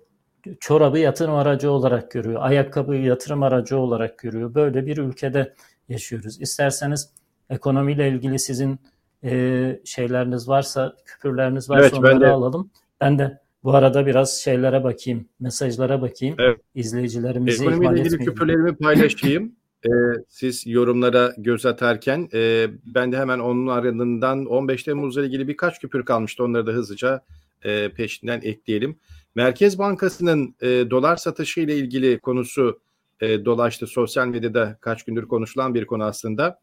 [0.61, 2.43] çorabı yatırım aracı olarak görüyor.
[2.43, 4.55] Ayakkabıyı yatırım aracı olarak görüyor.
[4.55, 5.55] Böyle bir ülkede
[5.89, 6.41] yaşıyoruz.
[6.41, 7.11] İsterseniz
[7.51, 8.79] ekonomiyle ilgili sizin
[9.25, 12.27] e, şeyleriniz varsa, küpürleriniz varsa evet, onları de...
[12.27, 12.71] alalım.
[13.01, 16.37] Ben de bu arada biraz şeylere bakayım, mesajlara bakayım.
[16.39, 16.61] Evet.
[16.75, 18.07] İzleyicilerimizi ihmal etmeyelim.
[18.07, 19.53] ilgili küpürlerimi paylaşayım.
[19.85, 19.89] ee,
[20.29, 26.05] siz yorumlara göz atarken e, ben de hemen onun ardından 15 Temmuz'la ilgili birkaç küpür
[26.05, 26.45] kalmıştı.
[26.45, 27.21] Onları da hızlıca
[27.63, 28.99] e, peşinden ekleyelim.
[29.35, 32.81] Merkez Bankası'nın e, dolar satışı ile ilgili konusu
[33.21, 33.87] e, dolaştı.
[33.87, 36.59] Sosyal medyada kaç gündür konuşulan bir konu aslında.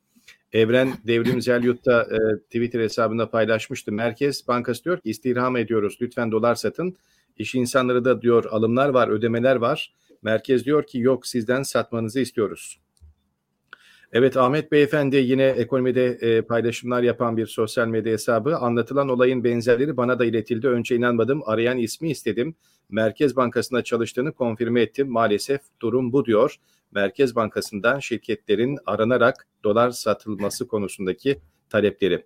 [0.53, 3.91] Evren Devrim Zelyut da e, Twitter hesabında paylaşmıştı.
[3.91, 6.97] Merkez Bankası diyor ki istirham ediyoruz lütfen dolar satın.
[7.37, 9.93] İş insanları da diyor alımlar var, ödemeler var.
[10.21, 12.79] Merkez diyor ki yok sizden satmanızı istiyoruz.
[14.13, 18.55] Evet Ahmet Beyefendi yine ekonomide e, paylaşımlar yapan bir sosyal medya hesabı.
[18.57, 20.67] Anlatılan olayın benzerleri bana da iletildi.
[20.67, 21.41] Önce inanmadım.
[21.45, 22.55] Arayan ismi istedim.
[22.89, 25.09] Merkez Bankası'nda çalıştığını konfirme ettim.
[25.09, 26.55] Maalesef durum bu diyor.
[26.91, 32.25] Merkez Bankası'ndan şirketlerin aranarak dolar satılması konusundaki talepleri.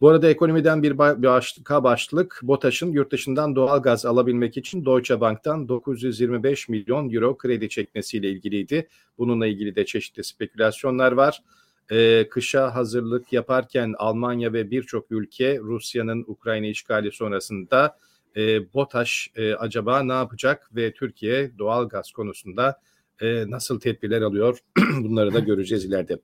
[0.00, 5.68] Bu arada ekonomiden bir başlık, başlık BOTAŞ'ın yurt dışından doğal gaz alabilmek için Deutsche Bank'tan
[5.68, 8.88] 925 milyon euro kredi çekmesiyle ilgiliydi.
[9.18, 11.42] Bununla ilgili de çeşitli spekülasyonlar var.
[11.90, 17.98] Ee, kışa hazırlık yaparken Almanya ve birçok ülke Rusya'nın Ukrayna işgali sonrasında
[18.36, 22.80] e, BOTAŞ e, acaba ne yapacak ve Türkiye doğal gaz konusunda
[23.20, 24.58] e, nasıl tedbirler alıyor
[25.00, 26.18] bunları da göreceğiz ileride.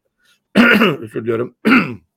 [1.00, 1.54] Özür diliyorum.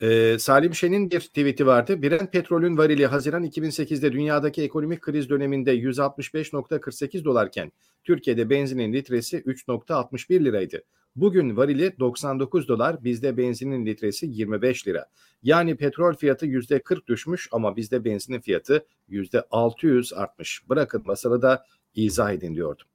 [0.00, 2.02] Ee, Salim Şen'in bir tweet'i vardı.
[2.02, 7.72] Brent petrolün varili Haziran 2008'de dünyadaki ekonomik kriz döneminde 165.48 dolarken
[8.04, 10.82] Türkiye'de benzinin litresi 3.61 liraydı.
[11.16, 15.06] Bugün varili 99 dolar, bizde benzinin litresi 25 lira.
[15.42, 20.68] Yani petrol fiyatı %40 düşmüş ama bizde benzinin fiyatı %600 artmış.
[20.68, 22.86] Bırakın masalı da izah edin diyordum.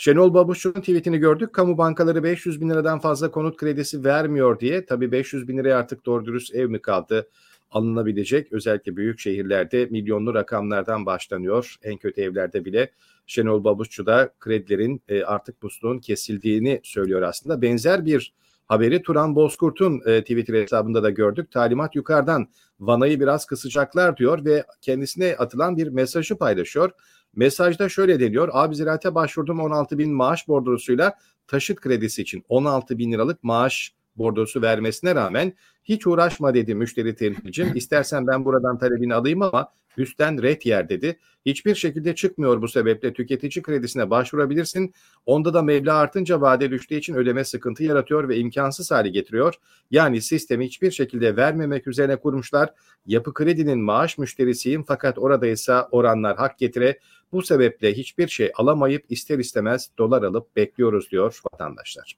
[0.00, 1.52] Şenol Babuş'un tweetini gördük.
[1.52, 4.86] Kamu bankaları 500 bin liradan fazla konut kredisi vermiyor diye.
[4.86, 7.28] Tabii 500 bin liraya artık doğru dürüst ev mi kaldı?
[7.70, 11.76] alınabilecek özellikle büyük şehirlerde milyonlu rakamlardan başlanıyor.
[11.82, 12.90] En kötü evlerde bile
[13.26, 17.62] Şenol Babuşçu da kredilerin e, artık musluğun kesildiğini söylüyor aslında.
[17.62, 18.32] Benzer bir
[18.66, 21.50] haberi Turan Bozkurt'un e, Twitter hesabında da gördük.
[21.50, 22.48] Talimat yukarıdan
[22.80, 26.90] vanayı biraz kısacaklar diyor ve kendisine atılan bir mesajı paylaşıyor.
[27.36, 28.48] Mesajda şöyle deniyor.
[28.52, 31.14] Abi ziraate başvurdum 16 bin maaş bordrosuyla
[31.46, 35.52] taşıt kredisi için 16 bin liralık maaş bordosu vermesine rağmen
[35.84, 37.72] hiç uğraşma dedi müşteri temsilcim.
[37.74, 41.18] İstersen ben buradan talebini alayım ama üstten ret yer dedi.
[41.46, 44.94] Hiçbir şekilde çıkmıyor bu sebeple tüketici kredisine başvurabilirsin.
[45.26, 49.54] Onda da meblağ artınca vade düştüğü için ödeme sıkıntı yaratıyor ve imkansız hale getiriyor.
[49.90, 52.74] Yani sistemi hiçbir şekilde vermemek üzerine kurmuşlar.
[53.06, 56.98] Yapı kredinin maaş müşterisiyim fakat orada ise oranlar hak getire.
[57.32, 62.16] Bu sebeple hiçbir şey alamayıp ister istemez dolar alıp bekliyoruz diyor vatandaşlar.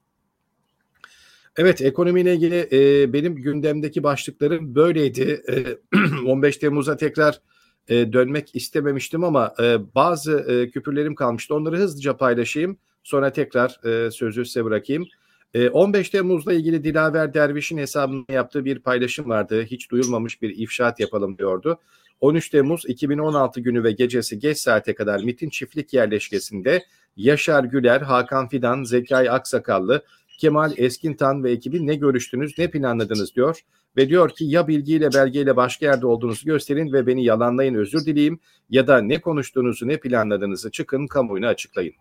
[1.57, 5.43] Evet ekonomiyle ilgili e, benim gündemdeki başlıklarım böyleydi.
[5.49, 5.97] E,
[6.27, 7.41] 15 Temmuz'a tekrar
[7.89, 11.55] e, dönmek istememiştim ama e, bazı e, küpürlerim kalmıştı.
[11.55, 12.79] Onları hızlıca paylaşayım.
[13.03, 15.07] Sonra tekrar e, sözü size bırakayım.
[15.55, 19.63] E, 15 Temmuz'la ilgili Dilaver Derviş'in hesabına yaptığı bir paylaşım vardı.
[19.63, 21.81] Hiç duyulmamış bir ifşaat yapalım diyordu.
[22.21, 26.85] 13 Temmuz 2016 günü ve gecesi geç saate kadar MIT'in çiftlik yerleşkesinde
[27.17, 30.05] Yaşar Güler, Hakan Fidan, Zekai Aksakallı,
[30.39, 33.61] Kemal Eskintan ve ekibi ne görüştünüz, ne planladınız diyor.
[33.97, 38.41] Ve diyor ki ya bilgiyle belgeyle başka yerde olduğunuzu gösterin ve beni yalanlayın özür dileyim
[38.71, 41.95] ya da ne konuştuğunuzu ne planladığınızı çıkın kamuoyuna açıklayın.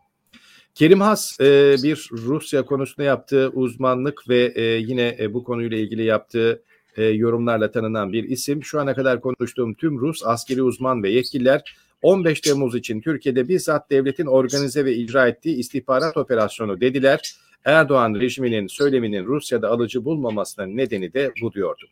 [0.75, 6.03] Kerim Has e, bir Rusya konusunda yaptığı uzmanlık ve e, yine e, bu konuyla ilgili
[6.03, 6.63] yaptığı
[6.97, 8.63] e, yorumlarla tanınan bir isim.
[8.63, 13.89] Şu ana kadar konuştuğum tüm Rus askeri uzman ve yetkililer 15 Temmuz için Türkiye'de bizzat
[13.89, 17.35] devletin organize ve icra ettiği istihbarat operasyonu dediler.
[17.65, 21.85] Erdoğan rejiminin söyleminin Rusya'da alıcı bulmamasının nedeni de bu diyordu.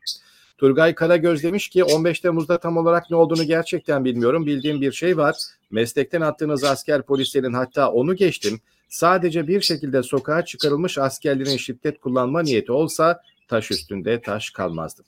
[0.57, 4.45] Turgay Karagöz demiş ki 15 Temmuz'da tam olarak ne olduğunu gerçekten bilmiyorum.
[4.45, 5.35] Bildiğim bir şey var.
[5.71, 8.59] Meslekten attığınız asker polislerin hatta onu geçtim.
[8.89, 15.03] Sadece bir şekilde sokağa çıkarılmış askerlerin şiddet kullanma niyeti olsa taş üstünde taş kalmazdı.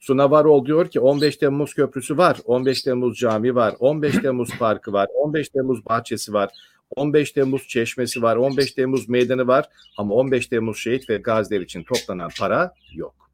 [0.00, 4.92] Suna Varol diyor ki 15 Temmuz Köprüsü var, 15 Temmuz Cami var, 15 Temmuz Parkı
[4.92, 6.50] var, 15 Temmuz Bahçesi var,
[6.96, 11.82] 15 Temmuz Çeşmesi var, 15 Temmuz Meydanı var ama 15 Temmuz şehit ve gaziler için
[11.82, 13.30] toplanan para yok.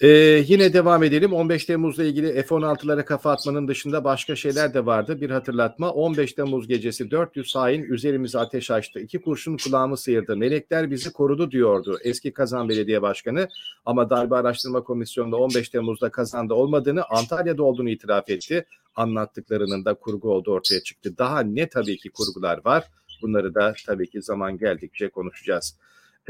[0.00, 0.08] Ee,
[0.48, 1.32] yine devam edelim.
[1.32, 5.20] 15 Temmuz'la ilgili F-16'lara kafa atmanın dışında başka şeyler de vardı.
[5.20, 5.90] Bir hatırlatma.
[5.90, 9.00] 15 Temmuz gecesi 400 hain üzerimize ateş açtı.
[9.00, 10.36] İki kurşun kulağımı sıyırdı.
[10.36, 13.48] Melekler bizi korudu diyordu eski Kazan Belediye Başkanı.
[13.86, 18.66] Ama darbe araştırma komisyonunda 15 Temmuz'da kazanda olmadığını, Antalya'da olduğunu itiraf etti.
[18.96, 21.18] Anlattıklarının da kurgu olduğu ortaya çıktı.
[21.18, 22.84] Daha ne tabii ki kurgular var.
[23.22, 25.76] Bunları da tabii ki zaman geldikçe konuşacağız.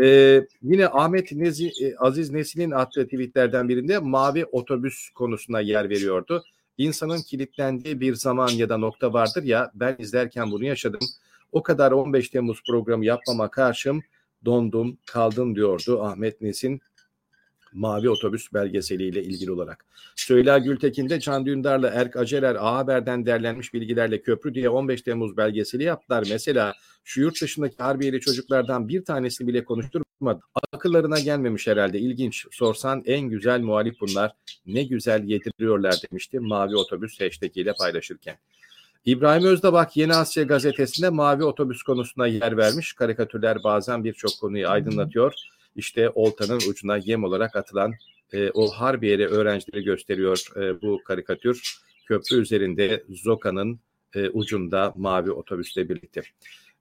[0.00, 6.44] Ee, yine Ahmet Nezi, e, Aziz Nesin'in attığı tweetlerden birinde mavi otobüs konusuna yer veriyordu.
[6.78, 11.00] İnsanın kilitlendiği bir zaman ya da nokta vardır ya ben izlerken bunu yaşadım.
[11.52, 14.02] O kadar 15 Temmuz programı yapmama karşım
[14.44, 16.80] dondum kaldım diyordu Ahmet Nesin
[17.72, 19.84] Mavi Otobüs belgeseliyle ilgili olarak.
[20.16, 25.36] Söyle Gültekin de Can Dündar'la Erk Acerer A Haber'den derlenmiş bilgilerle köprü diye 15 Temmuz
[25.36, 26.26] belgeseli yaptılar.
[26.30, 26.72] Mesela
[27.04, 30.40] şu yurt dışındaki harbiyeli çocuklardan bir tanesini bile konuşturmadı.
[30.72, 31.98] Akıllarına gelmemiş herhalde.
[31.98, 32.46] İlginç.
[32.50, 34.32] Sorsan en güzel muhalif bunlar.
[34.66, 38.38] Ne güzel yediriyorlar demişti Mavi Otobüs hashtag ile paylaşırken.
[39.04, 42.92] İbrahim Özdabak Yeni Asya gazetesinde mavi otobüs konusuna yer vermiş.
[42.92, 45.34] Karikatürler bazen birçok konuyu aydınlatıyor.
[45.78, 47.94] İşte oltanın ucuna yem olarak atılan
[48.32, 51.78] e, o Harbiye'li öğrencileri gösteriyor e, bu karikatür.
[52.06, 53.80] Köprü üzerinde Zoka'nın
[54.14, 56.22] e, ucunda mavi otobüsle birlikte.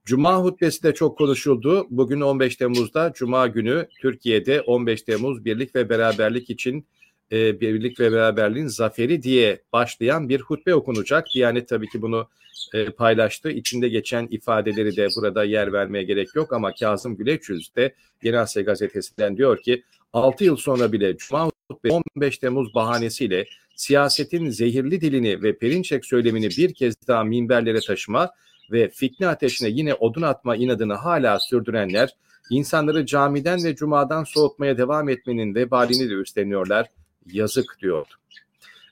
[0.05, 1.87] Cuma hutbesi de çok konuşuldu.
[1.89, 6.87] Bugün 15 Temmuz'da Cuma günü Türkiye'de 15 Temmuz birlik ve beraberlik için
[7.31, 11.27] e, birlik ve beraberliğin zaferi diye başlayan bir hutbe okunacak.
[11.33, 12.27] Diyanet tabii ki bunu
[12.73, 13.49] e, paylaştı.
[13.49, 18.63] İçinde geçen ifadeleri de burada yer vermeye gerek yok ama Kazım Güleçüz de Yeni Asya
[18.63, 25.43] Gazetesi'nden diyor ki 6 yıl sonra bile Cuma hutbe 15 Temmuz bahanesiyle siyasetin zehirli dilini
[25.43, 28.31] ve perinçek söylemini bir kez daha minberlere taşıma
[28.71, 32.15] ve fitne ateşine yine odun atma inadını hala sürdürenler
[32.49, 36.87] insanları camiden ve cumadan soğutmaya devam etmenin vebalini de üstleniyorlar
[37.31, 38.13] yazık diyordu.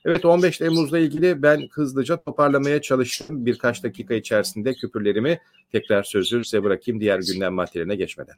[0.04, 5.38] Evet 15 Temmuz'la ilgili ben hızlıca toparlamaya çalıştım birkaç dakika içerisinde küpürlerimi
[5.72, 8.36] tekrar sözü size bırakayım diğer gündem maddelerine geçmeden.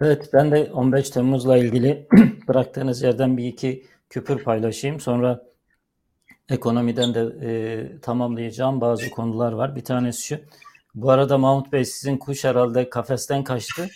[0.00, 2.08] Evet ben de 15 Temmuz'la ilgili
[2.48, 5.00] bıraktığınız yerden bir iki küpür paylaşayım.
[5.00, 5.42] Sonra
[6.48, 9.76] ekonomiden de e, tamamlayacağım bazı konular var.
[9.76, 10.38] Bir tanesi şu.
[10.94, 13.88] Bu arada Mahmut Bey sizin kuş herhalde kafesten kaçtı.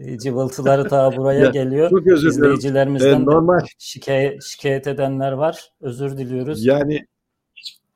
[0.00, 1.90] E, cıvıltıları ta buraya geliyor.
[1.90, 2.42] Çok özür dilerim.
[2.42, 3.60] İzleyicilerimizden ee, normal.
[3.78, 5.70] Şikayet, şikayet edenler var.
[5.80, 6.66] Özür diliyoruz.
[6.66, 7.06] Yani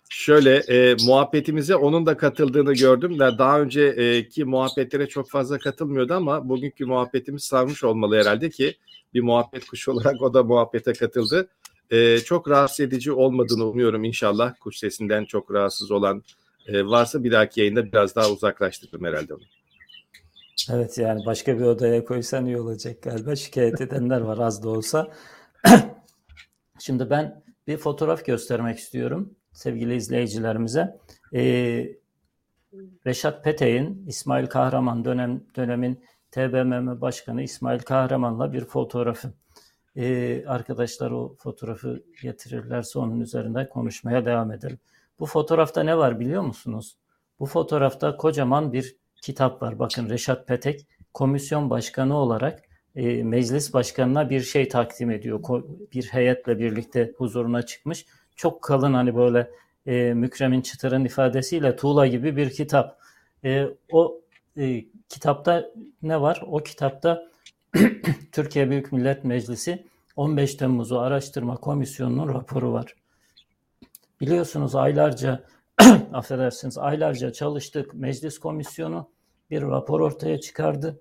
[0.09, 3.19] şöyle e, muhabbetimize onun da katıldığını gördüm.
[3.19, 8.75] Daha önceki muhabbetlere çok fazla katılmıyordu ama bugünkü muhabbetimiz sarmış olmalı herhalde ki
[9.15, 11.49] bir muhabbet kuşu olarak o da muhabbete katıldı.
[11.91, 14.55] E, çok rahatsız edici olmadığını umuyorum inşallah.
[14.61, 16.23] Kuş sesinden çok rahatsız olan
[16.67, 19.43] e, varsa bir dahaki yayında biraz daha uzaklaştırırım herhalde onu.
[20.71, 23.37] Evet yani başka bir odaya koysan iyi olacak galiba.
[23.37, 25.13] Şikayet edenler var az da olsa.
[26.79, 30.99] Şimdi ben bir fotoğraf göstermek istiyorum sevgili izleyicilerimize.
[31.35, 31.87] Ee,
[33.07, 39.33] Reşat Petek'in İsmail Kahraman dönem dönemin TBMM Başkanı İsmail Kahraman'la bir fotoğrafı.
[39.97, 44.79] Ee, arkadaşlar o fotoğrafı getirirlerse onun üzerinde konuşmaya devam edelim.
[45.21, 46.97] Bu fotoğrafta ne var biliyor musunuz?
[47.41, 49.79] Bu fotoğrafta kocaman bir kitap var.
[49.79, 52.63] Bakın Reşat Petek komisyon başkanı olarak
[52.97, 55.41] e, meclis başkanına bir şey takdim ediyor.
[55.41, 58.07] Ko- bir heyetle birlikte huzuruna çıkmış.
[58.37, 59.51] Çok kalın hani böyle
[59.87, 62.99] e, Mükremin Çıtır'ın ifadesiyle tuğla gibi bir kitap.
[63.45, 64.21] E, o
[64.57, 65.71] e, kitapta
[66.03, 66.43] ne var?
[66.47, 67.23] O kitapta
[68.33, 72.95] Türkiye Büyük Millet Meclisi 15 Temmuz'u Araştırma Komisyonu'nun raporu var.
[74.21, 75.45] Biliyorsunuz aylarca
[76.13, 77.95] affedersiniz aylarca çalıştık.
[77.95, 79.11] Meclis komisyonu
[79.51, 81.01] bir rapor ortaya çıkardı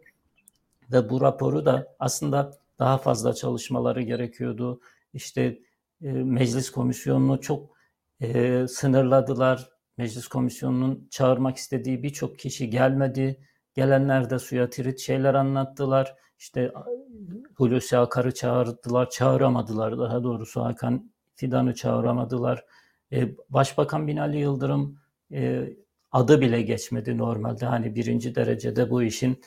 [0.91, 4.81] ve bu raporu da aslında daha fazla çalışmaları gerekiyordu.
[5.13, 5.59] İşte
[6.01, 7.69] e, meclis komisyonunu çok
[8.21, 9.69] e, sınırladılar.
[9.97, 13.39] Meclis komisyonunun çağırmak istediği birçok kişi gelmedi.
[13.73, 16.15] Gelenler de suya tirit şeyler anlattılar.
[16.39, 16.71] İşte
[17.55, 22.65] Hulusi Akar'ı çağırdılar, çağıramadılar daha doğrusu Hakan Fidan'ı çağıramadılar.
[23.15, 24.99] E, Başbakan Binali Yıldırım
[25.31, 25.69] e,
[26.11, 27.65] adı bile geçmedi normalde.
[27.65, 29.41] Hani birinci derecede bu işin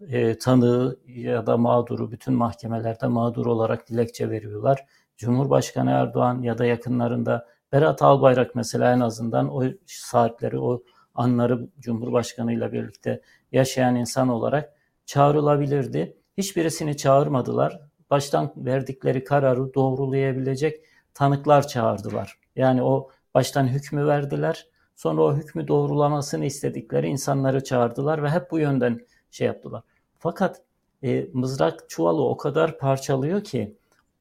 [0.00, 4.86] e, tanığı ya da mağduru bütün mahkemelerde mağdur olarak dilekçe veriyorlar.
[5.16, 10.82] Cumhurbaşkanı Erdoğan ya da yakınlarında Berat Albayrak mesela en azından o saatleri, o
[11.14, 13.20] anları Cumhurbaşkanı ile birlikte
[13.52, 14.74] yaşayan insan olarak
[15.06, 16.16] çağrılabilirdi.
[16.38, 17.80] Hiçbirisini çağırmadılar.
[18.10, 20.84] Baştan verdikleri kararı doğrulayabilecek
[21.20, 22.38] tanıklar çağırdılar.
[22.56, 24.66] Yani o baştan hükmü verdiler.
[24.96, 29.00] Sonra o hükmü doğrulamasını istedikleri insanları çağırdılar ve hep bu yönden
[29.30, 29.82] şey yaptılar.
[30.18, 30.62] Fakat
[31.02, 33.76] e, mızrak çuvalı o kadar parçalıyor ki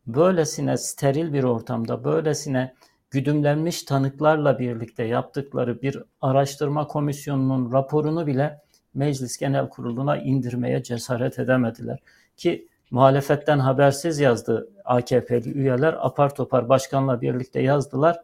[0.08, 2.74] böylesine steril bir ortamda, böylesine
[3.12, 8.62] güdümlenmiş tanıklarla birlikte yaptıkları bir araştırma komisyonunun raporunu bile
[8.94, 12.00] Meclis Genel Kurulu'na indirmeye cesaret edemediler.
[12.38, 18.20] Ki muhalefetten habersiz yazdı AKP'li üyeler apar topar başkanla birlikte yazdılar.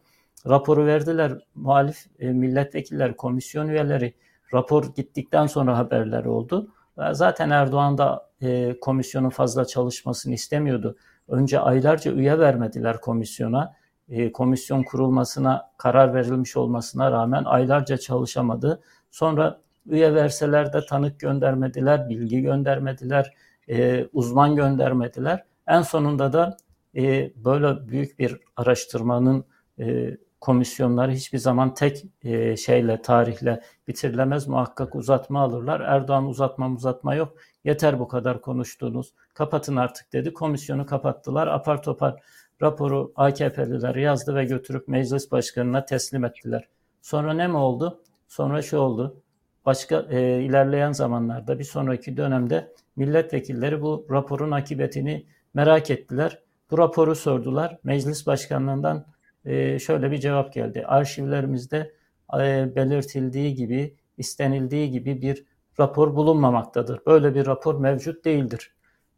[0.49, 4.13] Raporu verdiler muhalif e, milletvekiller, komisyon üyeleri
[4.53, 6.67] rapor gittikten sonra haberler oldu.
[7.11, 10.97] Zaten Erdoğan da e, komisyonun fazla çalışmasını istemiyordu.
[11.27, 13.75] Önce aylarca üye vermediler komisyona.
[14.09, 18.81] E, komisyon kurulmasına karar verilmiş olmasına rağmen aylarca çalışamadı.
[19.11, 23.33] Sonra üye verseler de tanık göndermediler, bilgi göndermediler,
[23.69, 25.43] e, uzman göndermediler.
[25.67, 26.57] En sonunda da
[26.95, 29.45] e, böyle büyük bir araştırmanın
[29.79, 34.47] e, komisyonları hiçbir zaman tek e, şeyle, tarihle bitirilemez.
[34.47, 35.81] Muhakkak uzatma alırlar.
[35.81, 37.37] Erdoğan uzatma uzatma yok.
[37.63, 39.13] Yeter bu kadar konuştuğunuz.
[39.33, 40.33] Kapatın artık dedi.
[40.33, 41.47] Komisyonu kapattılar.
[41.47, 42.15] Apar topar
[42.61, 46.67] raporu AKP'liler yazdı ve götürüp meclis başkanına teslim ettiler.
[47.01, 48.01] Sonra ne mi oldu?
[48.27, 49.21] Sonra şu oldu.
[49.65, 55.25] Başka e, ilerleyen zamanlarda bir sonraki dönemde milletvekilleri bu raporun akıbetini
[55.55, 56.43] merak ettiler.
[56.71, 57.79] Bu raporu sordular.
[57.83, 59.05] Meclis başkanlığından
[59.45, 60.83] e, şöyle bir cevap geldi.
[60.87, 61.93] Arşivlerimizde
[62.39, 65.45] e, belirtildiği gibi, istenildiği gibi bir
[65.79, 67.05] rapor bulunmamaktadır.
[67.05, 68.73] Böyle bir rapor mevcut değildir.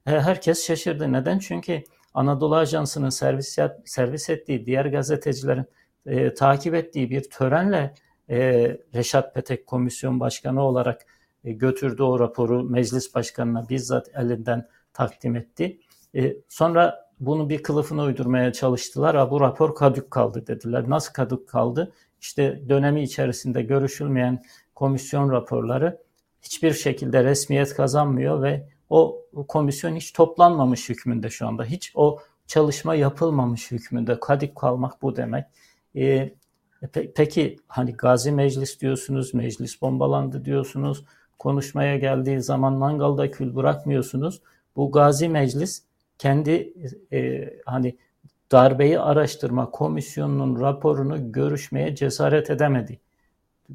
[0.06, 1.14] Herkes şaşırdı.
[1.14, 1.40] Neden?
[1.40, 1.84] Çünkü
[2.14, 5.66] Anadolu Ajansı'nın servis, servis ettiği, diğer gazetecilerin
[6.06, 7.94] e, takip ettiği bir törenle
[8.30, 8.38] e,
[8.96, 11.02] Reşat Petek komisyon başkanı olarak
[11.44, 15.80] e, götürdü o raporu meclis başkanına bizzat elinden takdim etti.
[16.18, 19.16] E, sonra bunu bir kılıfına uydurmaya çalıştılar.
[19.16, 20.90] Ha, bu rapor kadük kaldı dediler.
[20.90, 21.94] Nasıl kadük kaldı?
[22.22, 24.44] İşte dönemi içerisinde görüşülmeyen
[24.76, 26.02] komisyon raporları
[26.42, 31.64] hiçbir şekilde resmiyet kazanmıyor ve o komisyon hiç toplanmamış hükmünde şu anda.
[31.64, 34.20] Hiç o çalışma yapılmamış hükmünde.
[34.20, 35.46] Kadik kalmak bu demek.
[35.96, 36.34] Ee,
[37.16, 41.06] peki hani Gazi Meclis diyorsunuz, meclis bombalandı diyorsunuz.
[41.40, 44.42] Konuşmaya geldiği zaman mangalda kül bırakmıyorsunuz.
[44.76, 45.87] Bu Gazi Meclis
[46.18, 46.74] kendi
[47.14, 47.98] e, hani
[48.52, 53.00] darbeyi araştırma komisyonunun raporunu görüşmeye cesaret edemedi.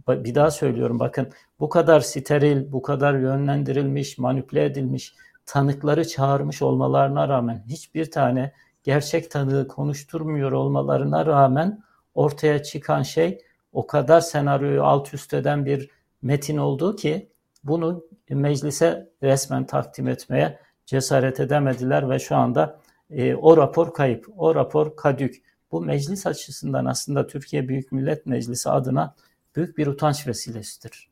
[0.09, 5.15] Bir daha söylüyorum bakın bu kadar steril, bu kadar yönlendirilmiş, manipüle edilmiş
[5.47, 11.83] tanıkları çağırmış olmalarına rağmen hiçbir tane gerçek tanığı konuşturmuyor olmalarına rağmen
[12.15, 13.39] ortaya çıkan şey
[13.73, 15.91] o kadar senaryoyu alt üst eden bir
[16.23, 17.33] metin oldu ki
[17.65, 20.59] bunu meclise resmen takdim etmeye
[20.93, 22.81] cesaret edemediler ve şu anda
[23.11, 25.43] e, o rapor kayıp, o rapor kadük.
[25.73, 29.15] Bu meclis açısından aslında Türkiye Büyük Millet Meclisi adına
[29.57, 31.11] büyük bir utanç vesilesidir.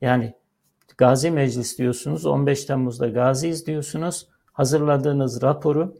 [0.00, 0.34] Yani
[0.98, 5.96] Gazi Meclis diyorsunuz, 15 Temmuz'da Gazi'yiz diyorsunuz, hazırladığınız raporu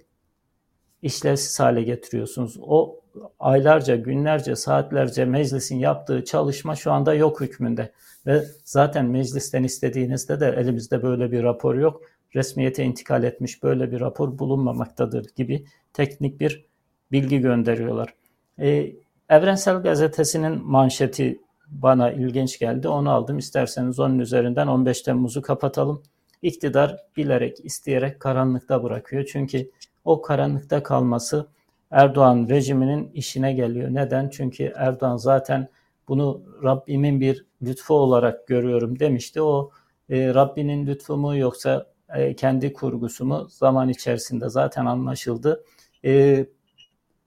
[1.02, 2.58] işlevsiz hale getiriyorsunuz.
[2.60, 3.00] O
[3.38, 7.92] aylarca, günlerce, saatlerce meclisin yaptığı çalışma şu anda yok hükmünde.
[8.26, 12.02] Ve zaten meclisten istediğinizde de elimizde böyle bir rapor yok
[12.34, 16.66] resmiyete intikal etmiş böyle bir rapor bulunmamaktadır gibi teknik bir
[17.12, 18.14] bilgi gönderiyorlar.
[18.60, 18.92] Ee,
[19.28, 22.88] Evrensel Gazetesi'nin manşeti bana ilginç geldi.
[22.88, 23.38] Onu aldım.
[23.38, 26.02] İsterseniz onun üzerinden 15 Temmuz'u kapatalım.
[26.42, 29.24] İktidar bilerek, isteyerek karanlıkta bırakıyor.
[29.32, 29.70] Çünkü
[30.04, 31.46] o karanlıkta kalması
[31.90, 33.88] Erdoğan rejiminin işine geliyor.
[33.94, 34.28] Neden?
[34.28, 35.68] Çünkü Erdoğan zaten
[36.08, 39.42] bunu Rabbimin bir lütfu olarak görüyorum demişti.
[39.42, 39.70] O
[40.10, 45.64] e, Rabbinin lütfu mu yoksa e, kendi kurgusu mu zaman içerisinde zaten anlaşıldı.
[46.04, 46.46] E,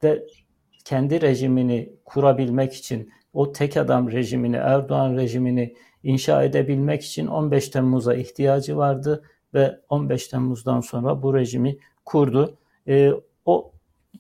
[0.04, 0.26] ve
[0.86, 8.16] kendi rejimini kurabilmek için o tek adam rejimini, Erdoğan rejimini inşa edebilmek için 15 Temmuz'a
[8.16, 9.24] ihtiyacı vardı
[9.54, 12.58] ve 15 Temmuz'dan sonra bu rejimi kurdu.
[12.88, 13.12] E,
[13.46, 13.72] o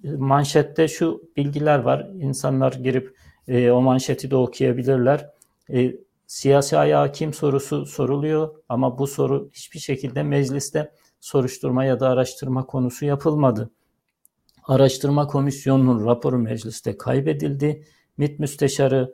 [0.04, 2.08] manşette şu bilgiler var.
[2.20, 3.16] İnsanlar girip
[3.48, 5.30] e, o manşeti de okuyabilirler.
[5.74, 5.94] E,
[6.32, 12.66] siyasi ayağı kim sorusu soruluyor ama bu soru hiçbir şekilde mecliste soruşturma ya da araştırma
[12.66, 13.72] konusu yapılmadı.
[14.64, 17.84] Araştırma komisyonunun raporu mecliste kaybedildi.
[18.18, 19.14] MİT müsteşarı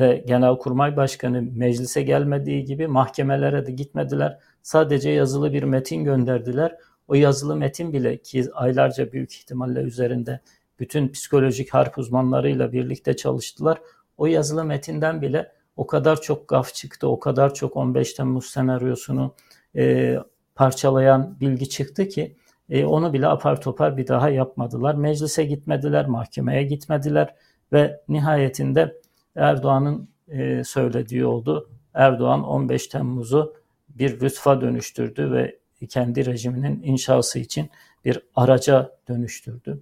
[0.00, 4.38] ve Genelkurmay Başkanı meclise gelmediği gibi mahkemelere de gitmediler.
[4.62, 6.76] Sadece yazılı bir metin gönderdiler.
[7.08, 10.40] O yazılı metin bile ki aylarca büyük ihtimalle üzerinde
[10.78, 13.78] bütün psikolojik harp uzmanlarıyla birlikte çalıştılar.
[14.18, 19.34] O yazılı metinden bile o kadar çok gaf çıktı, o kadar çok 15 Temmuz senaryosunu
[19.76, 20.16] e,
[20.54, 22.36] parçalayan bilgi çıktı ki
[22.70, 24.94] e, onu bile apar topar bir daha yapmadılar.
[24.94, 27.34] Meclise gitmediler, mahkemeye gitmediler
[27.72, 29.00] ve nihayetinde
[29.36, 31.70] Erdoğan'ın e, söylediği oldu.
[31.94, 33.54] Erdoğan 15 Temmuz'u
[33.88, 35.58] bir lütfa dönüştürdü ve
[35.88, 37.70] kendi rejiminin inşası için
[38.04, 39.80] bir araca dönüştürdü.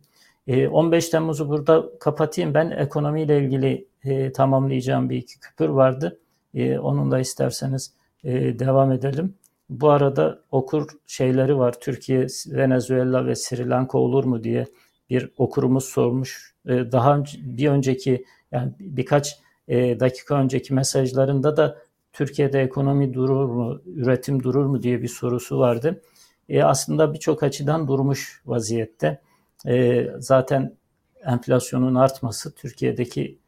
[0.48, 2.54] 15 e, Temmuz'u burada kapatayım.
[2.54, 6.18] Ben ekonomiyle ilgili e, tamamlayacağım bir iki küpür vardı.
[6.54, 7.94] E, onun da isterseniz
[8.24, 9.34] e, devam edelim.
[9.70, 11.80] Bu arada okur şeyleri var.
[11.80, 14.66] Türkiye, Venezuela ve Sri Lanka olur mu diye
[15.10, 16.54] bir okurumuz sormuş.
[16.66, 19.38] Daha önce, bir önceki yani birkaç
[19.68, 21.78] dakika önceki mesajlarında da
[22.12, 26.00] Türkiye'de ekonomi durur mu, üretim durur mu diye bir sorusu vardı.
[26.48, 29.20] E, aslında birçok açıdan durmuş vaziyette.
[29.66, 30.76] E, zaten
[31.24, 33.38] enflasyonun artması Türkiye'deki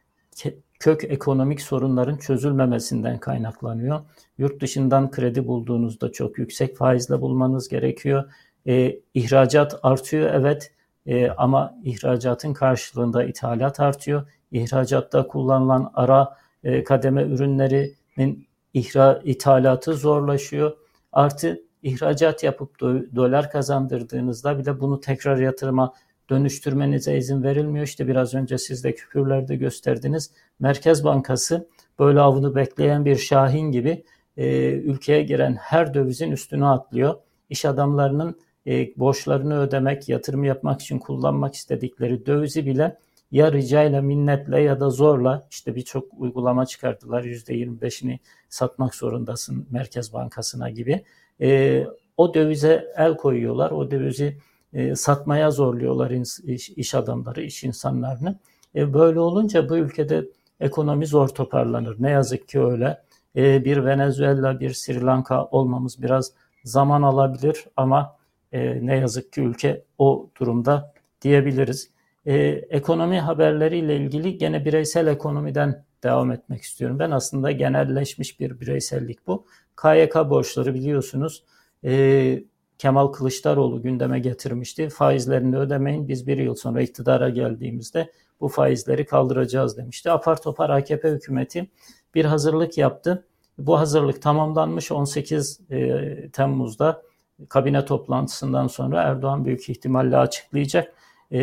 [0.81, 4.01] kök ekonomik sorunların çözülmemesinden kaynaklanıyor.
[4.39, 8.25] Yurt dışından kredi bulduğunuzda çok yüksek faizle bulmanız gerekiyor.
[8.67, 10.73] E, ihracat artıyor evet
[11.07, 14.27] e, ama ihracatın karşılığında ithalat artıyor.
[14.53, 20.77] İhracatta kullanılan ara e, kademe ürünlerinin ihra, ithalatı zorlaşıyor.
[21.13, 25.95] Artı ihracat yapıp do, dolar kazandırdığınızda bile bunu tekrar yatırıma
[26.31, 27.87] dönüştürmenize izin verilmiyor.
[27.87, 30.31] İşte biraz önce siz de küpürlerde gösterdiniz.
[30.61, 31.69] Merkez Bankası
[31.99, 34.05] böyle avını bekleyen bir şahin gibi
[34.37, 37.15] e, ülkeye giren her dövizin üstüne atlıyor.
[37.51, 42.99] İş adamlarının e, borçlarını ödemek, yatırım yapmak için kullanmak istedikleri dövizi bile
[43.31, 47.25] ya ricayla, minnetle ya da zorla işte birçok uygulama çıkarttılar.
[47.25, 48.19] %25'ini
[48.49, 51.05] satmak zorundasın Merkez Bankası'na gibi.
[51.41, 51.87] E,
[52.17, 53.71] o dövize el koyuyorlar.
[53.71, 54.37] O dövizi
[54.73, 56.11] e, satmaya zorluyorlar
[56.45, 58.39] iş, iş adamları, iş insanlarını.
[58.75, 60.25] E, böyle olunca bu ülkede
[60.61, 61.97] ekonomi zor toparlanır.
[61.99, 63.03] Ne yazık ki öyle.
[63.37, 66.33] E, bir Venezuela, bir Sri Lanka olmamız biraz
[66.65, 68.17] zaman alabilir ama
[68.53, 71.91] e, ne yazık ki ülke o durumda diyebiliriz.
[72.27, 72.35] E,
[72.71, 76.99] ekonomi haberleriyle ilgili gene bireysel ekonomiden devam etmek istiyorum.
[76.99, 79.47] Ben aslında genelleşmiş bir bireysellik bu.
[79.83, 81.45] KYK borçları biliyorsunuz
[81.85, 82.45] e,
[82.79, 84.89] Kemal Kılıçdaroğlu gündeme getirmişti.
[84.89, 90.11] Faizlerini ödemeyin biz bir yıl sonra iktidara geldiğimizde bu faizleri kaldıracağız demişti.
[90.11, 91.71] Apar topar AKP hükümeti
[92.15, 93.25] bir hazırlık yaptı.
[93.59, 97.03] Bu hazırlık tamamlanmış 18 e, Temmuz'da
[97.49, 100.95] kabine toplantısından sonra Erdoğan büyük ihtimalle açıklayacak.
[101.33, 101.41] E,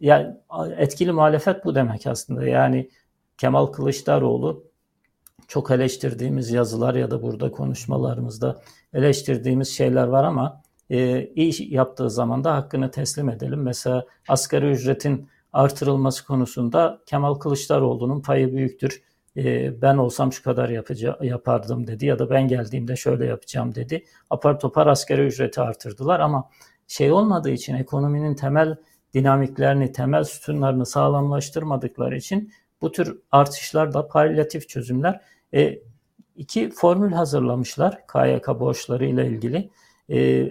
[0.00, 0.36] yani
[0.76, 2.46] etkili muhalefet bu demek aslında.
[2.46, 2.90] Yani
[3.38, 4.64] Kemal Kılıçdaroğlu
[5.48, 8.60] çok eleştirdiğimiz yazılar ya da burada konuşmalarımızda
[8.94, 13.62] eleştirdiğimiz şeyler var ama e, iyi yaptığı zaman da hakkını teslim edelim.
[13.62, 19.02] Mesela asgari ücretin artırılması konusunda Kemal Kılıçdaroğlu'nun payı büyüktür.
[19.36, 24.04] E, ben olsam şu kadar yapaca- yapardım dedi ya da ben geldiğimde şöyle yapacağım dedi.
[24.30, 26.50] Apar topar asgari ücreti artırdılar ama
[26.86, 28.76] şey olmadığı için ekonominin temel
[29.14, 35.20] dinamiklerini, temel sütunlarını sağlamlaştırmadıkları için bu tür artışlar da palyatif çözümler.
[35.54, 35.78] E,
[36.36, 39.70] iki formül hazırlamışlar KYK borçları ile ilgili.
[40.10, 40.50] E,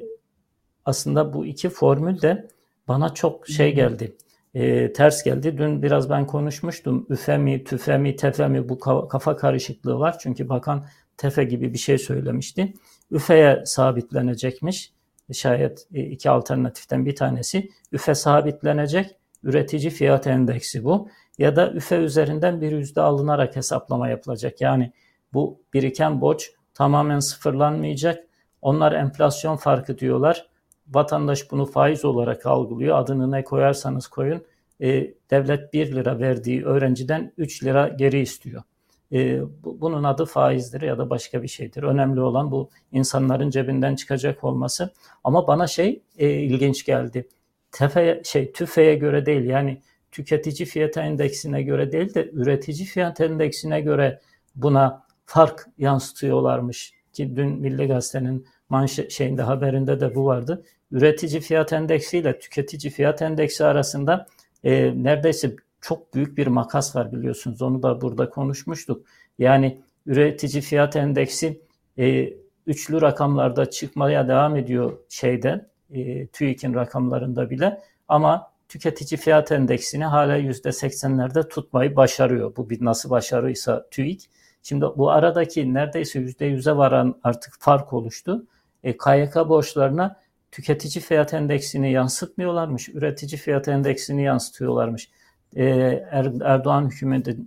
[0.86, 2.48] aslında bu iki formül de
[2.88, 4.16] bana çok şey geldi,
[4.54, 5.58] e, ters geldi.
[5.58, 7.06] Dün biraz ben konuşmuştum.
[7.10, 10.20] Üfe mi, tüfe mi, tefe mi bu kafa karışıklığı var.
[10.20, 10.86] Çünkü bakan
[11.18, 12.74] tefe gibi bir şey söylemişti.
[13.12, 14.91] Üfe'ye sabitlenecekmiş.
[15.34, 17.70] Şayet e, iki alternatiften bir tanesi.
[17.91, 19.16] Üfe sabitlenecek.
[19.43, 21.10] Üretici fiyat endeksi bu.
[21.38, 24.62] Ya da üfe üzerinden bir yüzde alınarak hesaplama yapılacak.
[24.62, 24.92] Yani
[25.34, 28.26] bu biriken borç tamamen sıfırlanmayacak.
[28.62, 30.48] Onlar enflasyon farkı diyorlar.
[30.88, 33.00] Vatandaş bunu faiz olarak algılıyor.
[33.00, 34.44] Adını ne koyarsanız koyun.
[34.82, 38.64] E, devlet 1 lira verdiği öğrenciden 3 lira geri istiyor.
[39.12, 41.84] E, bu, bunun adı faizdir ya da başka bir şeydir.
[41.84, 44.94] Önemli olan bu insanların cebinden çıkacak olması.
[45.24, 47.28] Ama bana şey e, ilginç geldi.
[47.72, 49.82] Tefe şey TÜFE'ye göre değil yani
[50.16, 54.20] tüketici fiyat endeksine göre değil de üretici fiyat endeksine göre
[54.55, 60.63] buna fark yansıtıyorlarmış ki dün Milli Gazete'nin manşet şeyinde haberinde de bu vardı.
[60.91, 64.28] Üretici fiyat endeksi ile tüketici fiyat endeksi arasında
[64.63, 67.61] e, neredeyse çok büyük bir makas var biliyorsunuz.
[67.61, 69.05] Onu da burada konuşmuştuk.
[69.39, 71.61] Yani üretici fiyat endeksi
[71.97, 72.34] e,
[72.68, 80.38] üçlü rakamlarda çıkmaya devam ediyor şeyden e, TÜİK'in rakamlarında bile ama tüketici fiyat endeksini hala
[80.39, 82.55] %80'lerde tutmayı başarıyor.
[82.55, 84.30] Bu bir nasıl başarıysa TÜİK.
[84.63, 88.45] Şimdi bu aradaki neredeyse %100'e varan artık fark oluştu.
[88.84, 90.20] E, KYK borçlarına
[90.51, 95.09] tüketici fiyat endeksini yansıtmıyorlarmış, üretici fiyat endeksini yansıtıyorlarmış.
[95.55, 95.66] E,
[96.11, 96.89] er, Erdoğan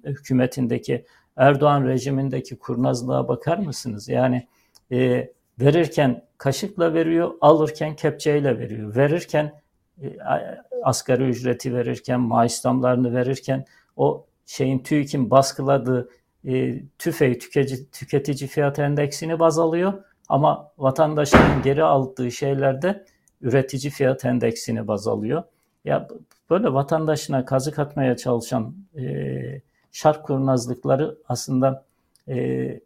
[0.05, 1.05] hükümetindeki,
[1.37, 4.09] Erdoğan rejimindeki kurnazlığa bakar mısınız?
[4.09, 4.49] Yani
[4.93, 8.97] e, verirken kaşıkla veriyor, alırken kepçeyle veriyor.
[8.97, 9.53] Verirken
[10.83, 13.65] asgari ücreti verirken, maaş zamlarını verirken
[13.97, 16.09] o şeyin TÜİK'in baskıladığı
[16.45, 19.93] e, TÜFE'yi tüketici, tüketici fiyat endeksini baz alıyor
[20.29, 23.05] ama vatandaşların geri aldığı şeylerde
[23.41, 25.43] üretici fiyat endeksini baz alıyor.
[25.85, 26.09] Ya
[26.51, 29.61] böyle vatandaşına kazık atmaya çalışan e,
[29.93, 31.85] şark kurnazlıkları aslında
[32.29, 32.81] e,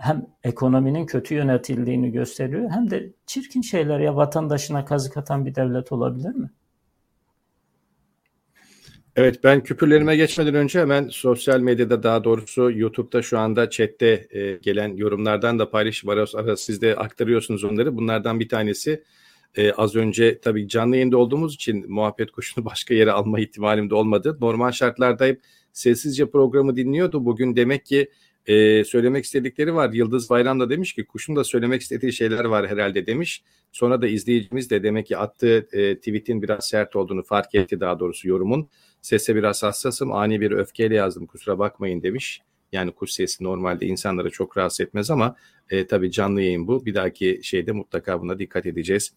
[0.00, 5.92] hem ekonominin kötü yönetildiğini gösteriyor hem de çirkin şeyler ya vatandaşına kazık atan bir devlet
[5.92, 6.50] olabilir mi?
[9.16, 14.52] Evet ben küpürlerime geçmeden önce hemen sosyal medyada daha doğrusu YouTube'da şu anda chatte e,
[14.62, 16.30] gelen yorumlardan da paylaşım var.
[16.34, 17.96] Ara siz de aktarıyorsunuz onları.
[17.96, 19.02] Bunlardan bir tanesi
[19.56, 23.94] e, az önce tabii canlı yayında olduğumuz için muhabbet kuşunu başka yere alma ihtimalim de
[23.94, 24.38] olmadı.
[24.40, 25.40] Normal şartlarda hep
[25.72, 27.24] sessizce programı dinliyordu.
[27.24, 28.10] Bugün demek ki
[28.46, 29.92] e, söylemek istedikleri var.
[29.92, 33.42] Yıldız Bayram da demiş ki kuşun da söylemek istediği şeyler var herhalde demiş.
[33.72, 38.00] Sonra da izleyicimiz de demek ki attığı e, tweetin biraz sert olduğunu fark etti daha
[38.00, 38.68] doğrusu yorumun.
[39.02, 42.40] Sese biraz hassasım ani bir öfkeyle yazdım kusura bakmayın demiş.
[42.72, 45.36] Yani kuş sesi normalde insanları çok rahatsız etmez ama
[45.70, 46.86] e, tabii canlı yayın bu.
[46.86, 49.12] Bir dahaki şeyde mutlaka buna dikkat edeceğiz.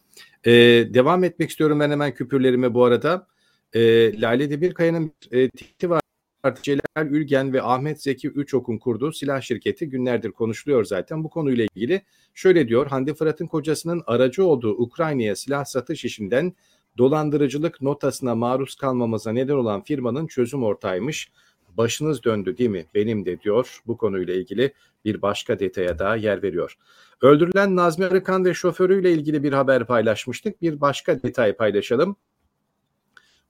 [0.45, 0.51] E,
[0.93, 3.27] devam etmek istiyorum ben hemen küpürlerime bu arada.
[3.73, 3.81] E,
[4.21, 6.01] Lale Demirkaya'nın e, tweet'i var.
[6.43, 12.01] Celal Ülgen ve Ahmet Zeki Üçok'un kurduğu silah şirketi günlerdir konuşuluyor zaten bu konuyla ilgili.
[12.33, 16.53] Şöyle diyor Hande Fırat'ın kocasının aracı olduğu Ukrayna'ya silah satış işinden
[16.97, 21.31] dolandırıcılık notasına maruz kalmamıza neden olan firmanın çözüm ortağıymış.
[21.77, 22.85] Başınız döndü değil mi?
[22.95, 23.81] Benim de diyor.
[23.87, 24.73] Bu konuyla ilgili
[25.05, 26.77] bir başka detaya daha yer veriyor.
[27.21, 30.61] Öldürülen Nazmi Arıkan ve şoförüyle ilgili bir haber paylaşmıştık.
[30.61, 32.15] Bir başka detay paylaşalım.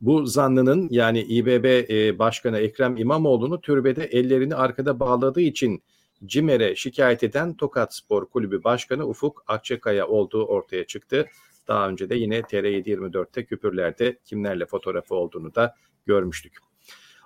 [0.02, 5.84] Bu zanlının yani İBB e, Başkanı Ekrem İmamoğlu'nu türbede ellerini arkada bağladığı için
[6.26, 11.26] CİMER'e şikayet eden Tokat Spor Kulübü Başkanı Ufuk Akçakaya olduğu ortaya çıktı.
[11.68, 15.76] Daha önce de yine TR724'te küpürlerde kimlerle fotoğrafı olduğunu da
[16.06, 16.58] görmüştük.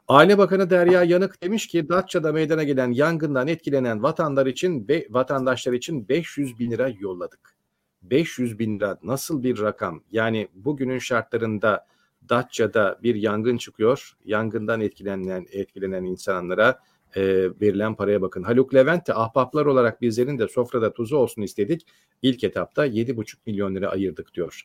[0.07, 5.74] Aile Bakanı Derya Yanık demiş ki Datça'da meydana gelen yangından etkilenen vatandaşlar için ve vatandaşlar
[5.74, 7.55] için 500 bin lira yolladık.
[8.01, 10.03] 500 bin lira nasıl bir rakam?
[10.11, 11.86] Yani bugünün şartlarında
[12.30, 14.13] Datça'da bir yangın çıkıyor.
[14.26, 16.80] Yangından etkilenen etkilenen insanlara
[17.15, 17.24] e,
[17.61, 18.43] verilen paraya bakın.
[18.43, 21.88] Haluk Levent de ahbaplar olarak bizlerin de sofrada tuzu olsun istedik.
[22.21, 24.61] İlk etapta 7,5 milyon lira ayırdık diyor.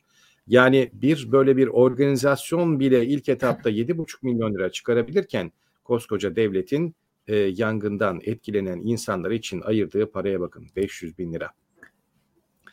[0.47, 5.51] Yani bir böyle bir organizasyon bile ilk etapta 7,5 milyon lira çıkarabilirken
[5.83, 6.95] koskoca devletin
[7.27, 11.49] e, yangından etkilenen insanlar için ayırdığı paraya bakın 500 bin lira.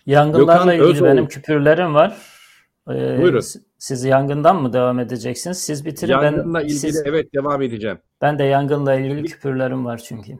[0.07, 1.09] Yangınlarla Gökhan ilgili Özoğlu.
[1.09, 2.17] benim küpürlerim var.
[2.91, 3.43] Ee, Buyurun.
[3.79, 5.59] Siz yangından mı devam edeceksiniz?
[5.59, 6.13] Siz bitirin.
[6.13, 7.99] Yangınla ben, ilgili siz, evet devam edeceğim.
[8.21, 10.39] Ben de yangınla ilgili küpürlerim var çünkü.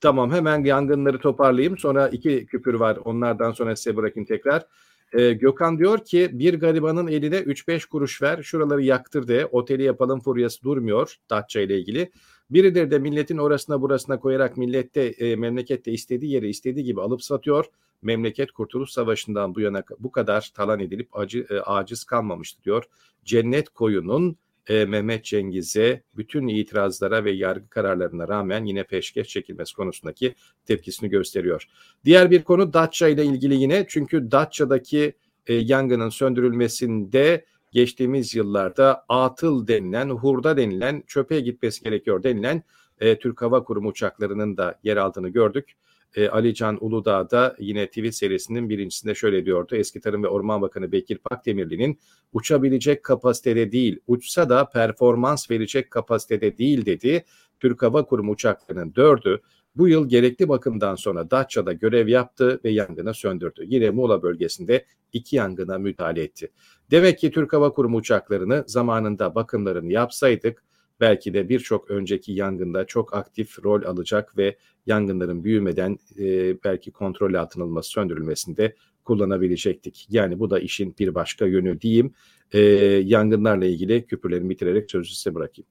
[0.00, 1.78] Tamam hemen yangınları toparlayayım.
[1.78, 2.98] Sonra iki küpür var.
[3.04, 4.66] Onlardan sonra size bırakayım tekrar.
[5.12, 10.20] Ee, Gökhan diyor ki bir garibanın eline 3-5 kuruş ver şuraları yaktır de oteli yapalım
[10.20, 12.10] furyası durmuyor Datça ile ilgili.
[12.50, 17.64] Birileri de milletin orasına burasına koyarak millette e, memlekette istediği yeri istediği gibi alıp satıyor.
[18.02, 22.84] Memleket Kurtuluş Savaşı'ndan bu yana bu kadar talan edilip acı, e, aciz kalmamıştı diyor.
[23.24, 24.36] Cennet Koyun'un
[24.68, 30.34] e, Mehmet Cengiz'e bütün itirazlara ve yargı kararlarına rağmen yine peşkeş çekilmesi konusundaki
[30.66, 31.68] tepkisini gösteriyor.
[32.04, 35.12] Diğer bir konu Datça ile ilgili yine çünkü Datça'daki
[35.46, 42.62] e, yangının söndürülmesinde geçtiğimiz yıllarda atıl denilen, hurda denilen, çöpe gitmesi gerekiyor denilen
[43.00, 45.72] e, Türk Hava Kurumu uçaklarının da yer aldığını gördük.
[46.14, 49.76] E, Ali Can Uludağ da yine tweet serisinin birincisinde şöyle diyordu.
[49.76, 51.98] Eski Tarım ve Orman Bakanı Bekir Pakdemirli'nin
[52.32, 57.24] uçabilecek kapasitede değil, uçsa da performans verecek kapasitede değil dedi.
[57.60, 59.40] Türk Hava Kurumu uçaklarının dördü
[59.76, 63.64] bu yıl gerekli bakımdan sonra Datça'da görev yaptı ve yangını söndürdü.
[63.66, 66.52] Yine Muğla bölgesinde iki yangına müdahale etti.
[66.90, 70.64] Demek ki Türk Hava Kurumu uçaklarını zamanında bakımlarını yapsaydık
[71.00, 77.34] belki de birçok önceki yangında çok aktif rol alacak ve yangınların büyümeden e, belki kontrol
[77.34, 78.74] altına alınması, söndürülmesinde
[79.04, 80.06] kullanabilecektik.
[80.10, 82.14] Yani bu da işin bir başka yönü diyeyim.
[82.52, 82.60] E,
[83.04, 85.68] yangınlarla ilgili küpürlerimi bitirerek sözü size bırakayım.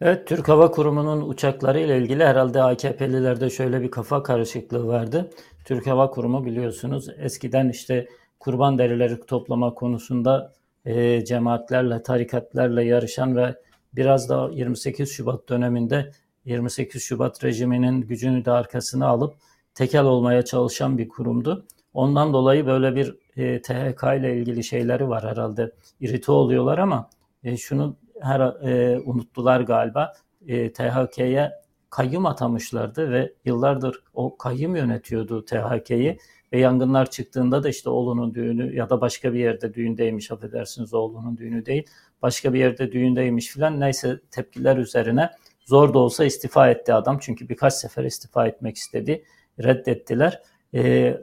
[0.00, 5.30] Evet, Türk Hava Kurumu'nun uçakları ile ilgili herhalde AKP'lilerde şöyle bir kafa karışıklığı vardı.
[5.64, 8.08] Türk Hava Kurumu biliyorsunuz eskiden işte
[8.40, 10.52] kurban derileri toplama konusunda
[10.84, 13.54] e, cemaatlerle, tarikatlarla yarışan ve
[13.96, 16.10] biraz da 28 Şubat döneminde
[16.44, 19.34] 28 Şubat rejiminin gücünü de arkasına alıp
[19.74, 21.66] tekel olmaya çalışan bir kurumdu.
[21.94, 25.72] Ondan dolayı böyle bir e, THK ile ilgili şeyleri var herhalde.
[26.00, 27.10] İrite oluyorlar ama
[27.44, 30.12] e, şunu her e, unuttular galiba.
[30.46, 31.52] E, THK'ye
[31.90, 36.18] kayyum atamışlardı ve yıllardır o kayyum yönetiyordu THK'yi
[36.52, 41.36] ve yangınlar çıktığında da işte oğlunun düğünü ya da başka bir yerde düğündeymiş affedersiniz oğlunun
[41.36, 41.86] düğünü değil
[42.22, 45.30] başka bir yerde düğündeymiş filan neyse tepkiler üzerine
[45.66, 49.24] zor da olsa istifa etti adam çünkü birkaç sefer istifa etmek istedi
[49.62, 50.42] reddettiler.
[50.74, 51.16] E,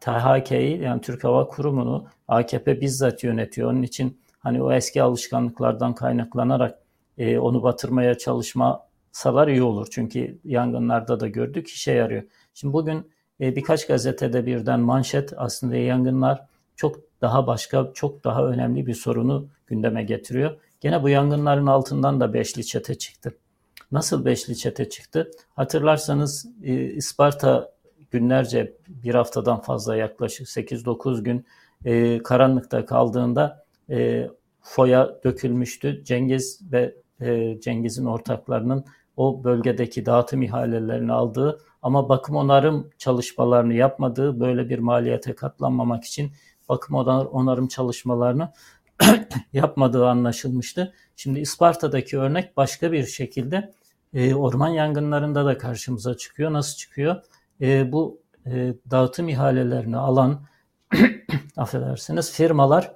[0.00, 3.72] THK'yi yani Türk Hava Kurumu'nu AKP bizzat yönetiyor.
[3.72, 6.78] Onun için hani o eski alışkanlıklardan kaynaklanarak
[7.18, 9.86] e, onu batırmaya çalışmasalar iyi olur.
[9.90, 12.22] Çünkü yangınlarda da gördük işe yarıyor.
[12.54, 18.86] Şimdi bugün e, birkaç gazetede birden manşet aslında yangınlar çok daha başka çok daha önemli
[18.86, 20.56] bir sorunu gündeme getiriyor.
[20.80, 23.34] Gene bu yangınların altından da beşli çete çıktı.
[23.92, 25.30] Nasıl beşli çete çıktı?
[25.56, 27.72] Hatırlarsanız e, Isparta
[28.10, 31.46] günlerce bir haftadan fazla yaklaşık 8-9 gün
[31.84, 34.28] e, karanlıkta kaldığında e,
[34.62, 36.04] foya dökülmüştü.
[36.04, 38.84] Cengiz ve e, Cengiz'in ortaklarının
[39.16, 46.32] o bölgedeki dağıtım ihalelerini aldığı ama bakım onarım çalışmalarını yapmadığı böyle bir maliyete katlanmamak için
[46.68, 48.52] bakım onarım çalışmalarını
[49.52, 50.94] yapmadığı anlaşılmıştı.
[51.16, 53.74] Şimdi Isparta'daki örnek başka bir şekilde
[54.14, 56.52] e, orman yangınlarında da karşımıza çıkıyor.
[56.52, 57.22] Nasıl çıkıyor?
[57.60, 60.40] E, bu e, dağıtım ihalelerini alan
[61.56, 62.92] affedersiniz firmalar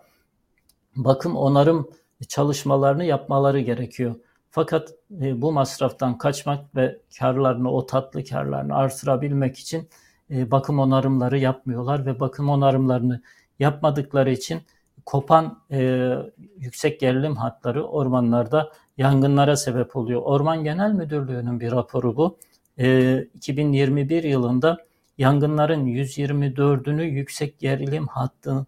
[0.96, 1.90] bakım onarım
[2.28, 4.14] çalışmalarını yapmaları gerekiyor.
[4.54, 9.88] Fakat e, bu masraftan kaçmak ve karlarını o tatlı karlarını artırabilmek için
[10.30, 13.22] e, bakım onarımları yapmıyorlar ve bakım onarımlarını
[13.58, 14.62] yapmadıkları için
[15.06, 16.10] kopan e,
[16.58, 20.22] yüksek gerilim hatları ormanlarda yangınlara sebep oluyor.
[20.22, 22.38] Orman Genel Müdürlüğü'nün bir raporu bu.
[22.78, 24.78] E, 2021 yılında
[25.18, 28.66] yangınların 124'ünü yüksek gerilim hattı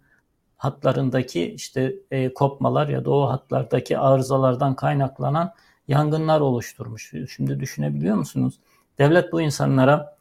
[0.56, 5.52] hatlarındaki işte e, kopmalar ya da o hatlardaki arızalardan kaynaklanan
[5.88, 7.12] yangınlar oluşturmuş.
[7.30, 8.60] Şimdi düşünebiliyor musunuz?
[8.98, 10.16] Devlet bu insanlara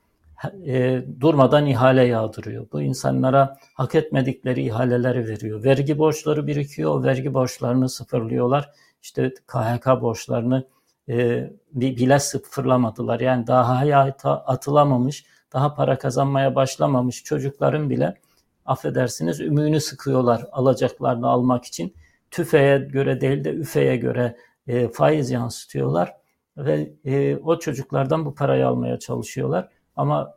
[0.65, 2.67] e, durmadan ihale yağdırıyor.
[2.71, 5.63] Bu insanlara hak etmedikleri ihaleleri veriyor.
[5.63, 7.03] Vergi borçları birikiyor.
[7.03, 8.69] Vergi borçlarını sıfırlıyorlar.
[9.01, 10.67] İşte KHK borçlarını
[11.09, 13.19] e, bile sıfırlamadılar.
[13.19, 18.17] Yani daha hayata atılamamış, daha para kazanmaya başlamamış çocukların bile
[18.65, 21.95] affedersiniz ümüğünü sıkıyorlar alacaklarını almak için.
[22.31, 24.37] TÜFE'ye göre değil de üfeye göre
[24.67, 26.15] e, faiz yansıtıyorlar
[26.57, 29.69] ve e, o çocuklardan bu parayı almaya çalışıyorlar.
[29.95, 30.35] Ama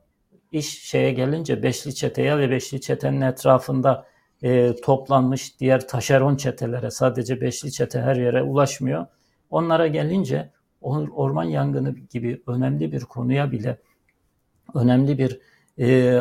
[0.52, 4.06] iş şeye gelince beşli çeteye ve beşli çetenin etrafında
[4.42, 9.06] e, toplanmış diğer taşeron çetelere sadece beşli çete her yere ulaşmıyor.
[9.50, 10.50] Onlara gelince
[10.80, 13.78] orman yangını gibi önemli bir konuya bile
[14.74, 15.40] önemli bir
[15.78, 16.20] e,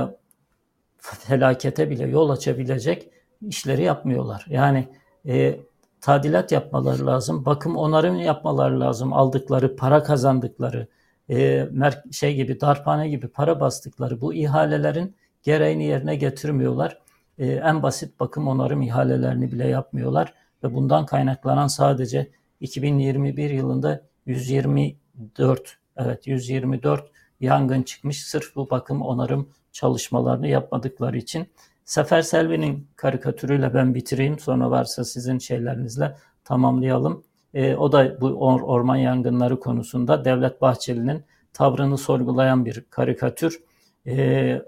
[0.98, 3.10] felakete bile yol açabilecek
[3.42, 4.46] işleri yapmıyorlar.
[4.50, 4.88] Yani
[5.28, 5.60] e,
[6.08, 9.14] tadilat yapmaları lazım, bakım onarım yapmaları lazım.
[9.14, 10.88] Aldıkları, para kazandıkları,
[11.30, 11.70] e,
[12.12, 16.98] şey gibi, darphane gibi para bastıkları bu ihalelerin gereğini yerine getirmiyorlar.
[17.38, 20.34] E, en basit bakım onarım ihalelerini bile yapmıyorlar
[20.64, 29.50] ve bundan kaynaklanan sadece 2021 yılında 124 evet 124 yangın çıkmış sırf bu bakım onarım
[29.72, 31.48] çalışmalarını yapmadıkları için.
[31.88, 34.40] Sefer Selvi'nin karikatürüyle ben bitireyim.
[34.40, 37.24] Sonra varsa sizin şeylerinizle tamamlayalım.
[37.54, 41.24] E, o da bu or, orman yangınları konusunda Devlet Bahçeli'nin
[41.54, 43.60] tavrını sorgulayan bir karikatür.
[44.08, 44.62] E,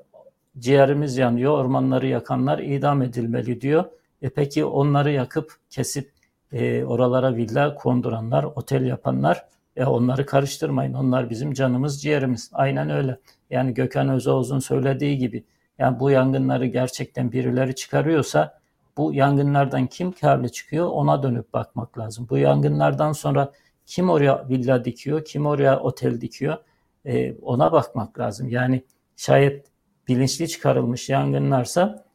[0.60, 3.86] ciğerimiz yanıyor, ormanları yakanlar idam edilmeli diyor.
[4.22, 6.12] E peki onları yakıp kesip
[6.52, 9.46] e, oralara villa konduranlar, otel yapanlar
[9.76, 10.94] e, onları karıştırmayın.
[10.94, 12.50] Onlar bizim canımız, ciğerimiz.
[12.54, 13.18] Aynen öyle.
[13.50, 15.44] Yani Gökhan Özoğuz'un söylediği gibi
[15.80, 18.60] yani bu yangınları gerçekten birileri çıkarıyorsa
[18.98, 22.28] bu yangınlardan kim karlı çıkıyor ona dönüp bakmak lazım.
[22.30, 23.52] Bu yangınlardan sonra
[23.86, 26.58] kim oraya villa dikiyor, kim oraya otel dikiyor
[27.06, 28.50] e, ona bakmak lazım.
[28.50, 28.84] Yani
[29.16, 29.68] şayet
[30.08, 32.06] bilinçli çıkarılmış yangınlarsa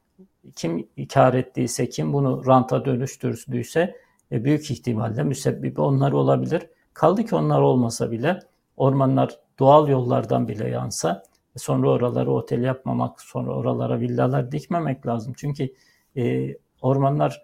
[0.55, 3.95] kim kar ettiyse, kim bunu ranta dönüştürdüyse
[4.31, 6.67] e, büyük ihtimalle müsebbibi onlar olabilir.
[6.93, 8.39] Kaldı ki onlar olmasa bile
[8.77, 11.23] ormanlar doğal yollardan bile yansa
[11.55, 15.33] sonra oraları otel yapmamak, sonra oralara villalar dikmemek lazım.
[15.37, 15.69] Çünkü
[16.17, 17.41] e, ormanlar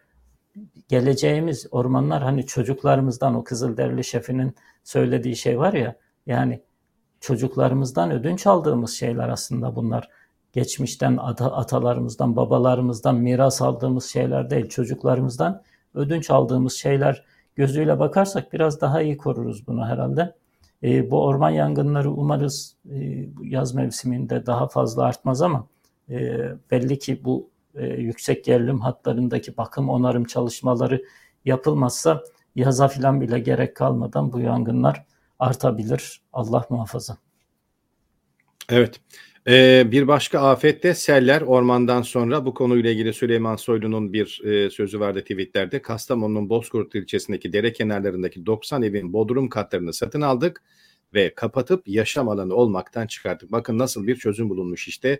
[0.88, 5.96] geleceğimiz ormanlar hani çocuklarımızdan o Kızılderili şefinin söylediği şey var ya
[6.26, 6.62] yani
[7.20, 10.10] çocuklarımızdan ödünç aldığımız şeyler aslında bunlar.
[10.54, 14.70] Geçmişten ata, atalarımızdan, babalarımızdan miras aldığımız şeyler değil.
[14.70, 15.62] Çocuklarımızdan
[15.94, 20.36] ödünç aldığımız şeyler gözüyle bakarsak biraz daha iyi koruruz bunu herhalde.
[20.84, 25.68] E, bu orman yangınları umarız e, yaz mevsiminde daha fazla artmaz ama
[26.10, 26.40] e,
[26.72, 31.04] belli ki bu e, yüksek gerilim hatlarındaki bakım onarım çalışmaları
[31.46, 32.24] yapılmazsa
[32.56, 35.06] yaza filan bile gerek kalmadan bu yangınlar
[35.40, 36.22] artabilir.
[36.34, 37.18] Allah muhafaza.
[38.70, 39.02] Evet.
[39.48, 45.00] Ee, bir başka afette seller ormandan sonra bu konuyla ilgili Süleyman Soylu'nun bir e, sözü
[45.00, 45.82] vardı tweetlerde.
[45.82, 50.64] Kastamonu'nun Bozkurt ilçesindeki dere kenarlarındaki 90 evin bodrum katlarını satın aldık
[51.14, 53.52] ve kapatıp yaşam alanı olmaktan çıkardık.
[53.52, 55.20] Bakın nasıl bir çözüm bulunmuş işte.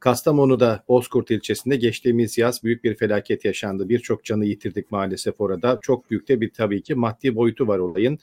[0.00, 3.88] Kastamonu'da Bozkurt ilçesinde geçtiğimiz yaz büyük bir felaket yaşandı.
[3.88, 5.78] Birçok canı yitirdik maalesef orada.
[5.82, 8.18] Çok büyük de bir tabii ki maddi boyutu var olayın.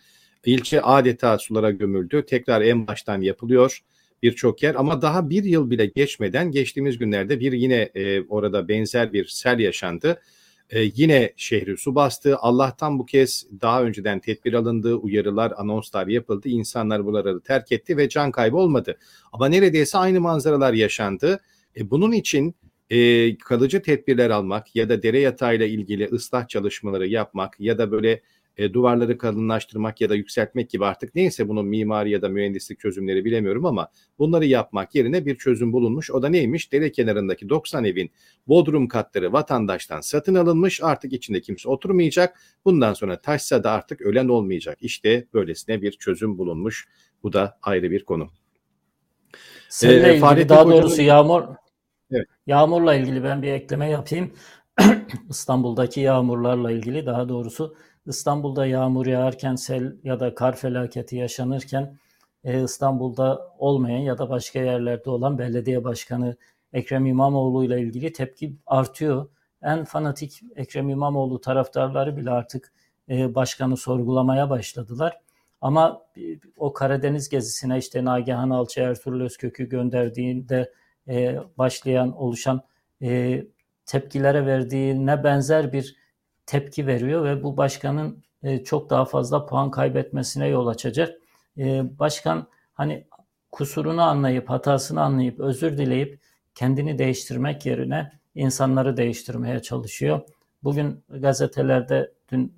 [0.45, 2.25] İlçe adeta sulara gömüldü.
[2.27, 3.81] Tekrar en baştan yapılıyor
[4.23, 9.13] birçok yer ama daha bir yıl bile geçmeden geçtiğimiz günlerde bir yine e, orada benzer
[9.13, 10.21] bir sel yaşandı.
[10.69, 12.37] e, yine şehri su bastı.
[12.37, 16.49] Allah'tan bu kez daha önceden tedbir alındı, uyarılar, anonslar yapıldı.
[16.49, 18.97] İnsanlar buraları terk etti ve can kaybı olmadı.
[19.33, 21.39] Ama neredeyse aynı manzaralar yaşandı.
[21.77, 22.55] E, bunun için
[22.89, 28.21] e, kalıcı tedbirler almak ya da dere yatağıyla ilgili ıslah çalışmaları yapmak ya da böyle
[28.59, 33.25] e, duvarları kalınlaştırmak ya da yükseltmek gibi artık neyse bunun mimari ya da mühendislik çözümleri
[33.25, 33.89] bilemiyorum ama
[34.19, 36.11] bunları yapmak yerine bir çözüm bulunmuş.
[36.11, 36.71] O da neymiş?
[36.71, 38.11] Dere kenarındaki 90 evin
[38.47, 40.83] bodrum katları vatandaştan satın alınmış.
[40.83, 42.39] Artık içinde kimse oturmayacak.
[42.65, 44.77] Bundan sonra taşsa da artık ölen olmayacak.
[44.81, 46.87] İşte böylesine bir çözüm bulunmuş.
[47.23, 48.29] Bu da ayrı bir konu.
[49.69, 50.81] Seninle ee, ilgili daha Hoca'nın...
[50.81, 51.43] doğrusu yağmur
[52.11, 52.27] evet.
[52.47, 54.31] yağmurla ilgili ben bir ekleme yapayım.
[55.29, 57.75] İstanbul'daki yağmurlarla ilgili daha doğrusu
[58.09, 61.97] İstanbul'da yağmur yağarken sel ya da kar felaketi yaşanırken
[62.43, 66.35] e, İstanbul'da olmayan ya da başka yerlerde olan belediye başkanı
[66.73, 69.29] Ekrem İmamoğlu ile ilgili tepki artıyor.
[69.61, 72.73] En fanatik Ekrem İmamoğlu taraftarları bile artık
[73.09, 75.21] e, başkanı sorgulamaya başladılar.
[75.61, 76.01] Ama
[76.57, 80.73] o Karadeniz gezisine işte Nagihan Alçı Ertuğrul Özkök'ü gönderdiğinde
[81.07, 82.61] e, başlayan oluşan
[83.01, 83.43] e,
[83.85, 85.95] tepkilere verdiğine benzer bir
[86.49, 91.21] tepki veriyor ve bu başkanın e, çok daha fazla puan kaybetmesine yol açacak.
[91.57, 93.07] E, başkan hani
[93.51, 96.19] kusurunu anlayıp hatasını anlayıp özür dileyip
[96.55, 100.21] kendini değiştirmek yerine insanları değiştirmeye çalışıyor.
[100.63, 102.53] Bugün gazetelerde dün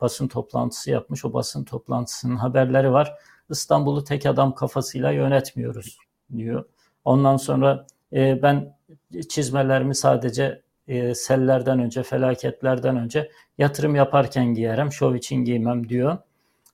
[0.00, 1.24] basın toplantısı yapmış.
[1.24, 3.14] O basın toplantısının haberleri var.
[3.50, 5.98] İstanbul'u tek adam kafasıyla yönetmiyoruz
[6.36, 6.64] diyor.
[7.04, 8.76] Ondan sonra e, ben
[9.28, 16.18] çizmelerimi sadece e, sellerden önce, felaketlerden önce yatırım yaparken giyerim, şov için giymem diyor.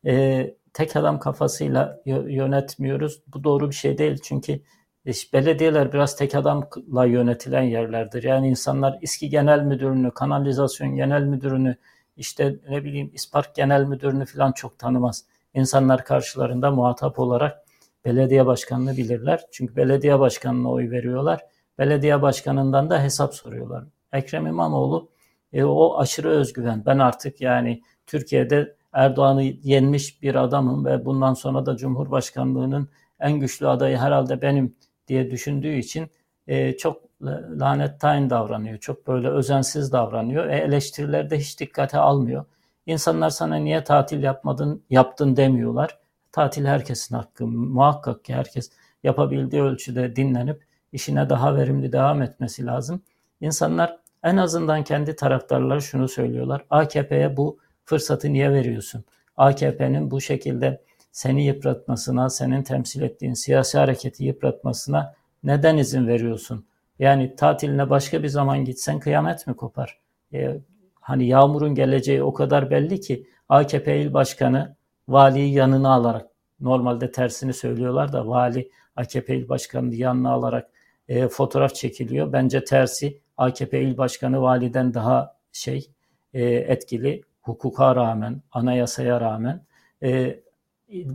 [0.06, 3.22] E, tek adam kafasıyla yönetmiyoruz.
[3.26, 4.60] Bu doğru bir şey değil çünkü
[5.04, 8.22] işte belediyeler biraz tek adamla yönetilen yerlerdir.
[8.22, 11.76] Yani insanlar İSKİ Genel Müdürünü, Kanalizasyon Genel Müdürünü,
[12.16, 15.24] işte ne bileyim İspark Genel Müdürünü falan çok tanımaz.
[15.54, 17.58] İnsanlar karşılarında muhatap olarak
[18.04, 19.44] belediye başkanını bilirler.
[19.52, 21.40] Çünkü belediye başkanına oy veriyorlar.
[21.78, 23.84] Belediye başkanından da hesap soruyorlar.
[24.12, 25.08] Ekrem İmamoğlu
[25.52, 26.82] e, o aşırı özgüven.
[26.86, 32.88] Ben artık yani Türkiye'de Erdoğan'ı yenmiş bir adamım ve bundan sonra da Cumhurbaşkanlığının
[33.20, 34.76] en güçlü adayı herhalde benim
[35.08, 36.10] diye düşündüğü için
[36.46, 37.02] e, çok
[37.60, 38.78] lanettayn davranıyor.
[38.78, 40.46] Çok böyle özensiz davranıyor.
[40.46, 42.44] E, eleştirilerde hiç dikkate almıyor.
[42.86, 45.98] İnsanlar sana niye tatil yapmadın, yaptın demiyorlar.
[46.32, 47.46] Tatil herkesin hakkı.
[47.46, 48.70] Muhakkak ki herkes
[49.02, 53.02] yapabildiği ölçüde dinlenip işine daha verimli devam etmesi lazım.
[53.40, 56.64] İnsanlar en azından kendi taraftarları şunu söylüyorlar.
[56.70, 59.04] AKP'ye bu fırsatı niye veriyorsun?
[59.36, 65.14] AKP'nin bu şekilde seni yıpratmasına, senin temsil ettiğin siyasi hareketi yıpratmasına
[65.44, 66.66] neden izin veriyorsun?
[66.98, 70.00] Yani tatiline başka bir zaman gitsen kıyamet mi kopar?
[70.32, 70.60] Ee,
[71.00, 74.76] hani yağmurun geleceği o kadar belli ki AKP il başkanı
[75.08, 76.26] valiyi yanına alarak
[76.60, 80.70] normalde tersini söylüyorlar da vali AKP il başkanını yanına alarak
[81.08, 82.32] e, fotoğraf çekiliyor.
[82.32, 85.90] Bence tersi AKP il başkanı validen daha şey
[86.34, 89.64] e, etkili hukuka rağmen, anayasaya rağmen
[90.02, 90.40] e,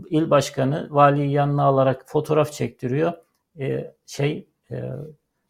[0.09, 3.13] il başkanı valiyi yanına alarak fotoğraf çektiriyor.
[3.59, 4.83] E, şey e,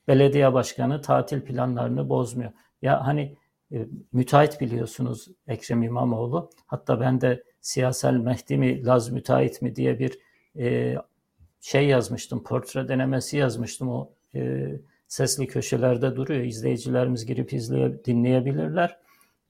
[0.07, 2.51] belediye başkanı tatil planlarını bozmuyor.
[2.81, 3.37] Ya hani
[3.71, 6.49] e, müteahhit biliyorsunuz Ekrem İmamoğlu.
[6.65, 10.19] Hatta ben de siyasal Mehdi mi, Laz müteahhit mi diye bir
[10.57, 10.95] e,
[11.61, 14.71] şey yazmıştım, portre denemesi yazmıştım o e,
[15.07, 16.41] sesli köşelerde duruyor.
[16.41, 18.97] İzleyicilerimiz girip izleye, dinleyebilirler.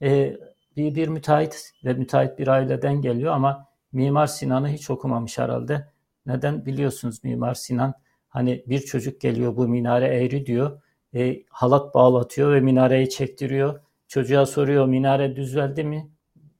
[0.02, 0.36] E,
[0.76, 5.88] bir, bir müteahhit ve müteahhit bir aileden geliyor ama Mimar Sinan'ı hiç okumamış herhalde.
[6.26, 7.94] Neden biliyorsunuz Mimar Sinan
[8.28, 10.82] hani bir çocuk geliyor bu minare eğri diyor.
[11.14, 13.80] E, halat bağlatıyor ve minareyi çektiriyor.
[14.08, 16.10] Çocuğa soruyor minare düzeldi mi?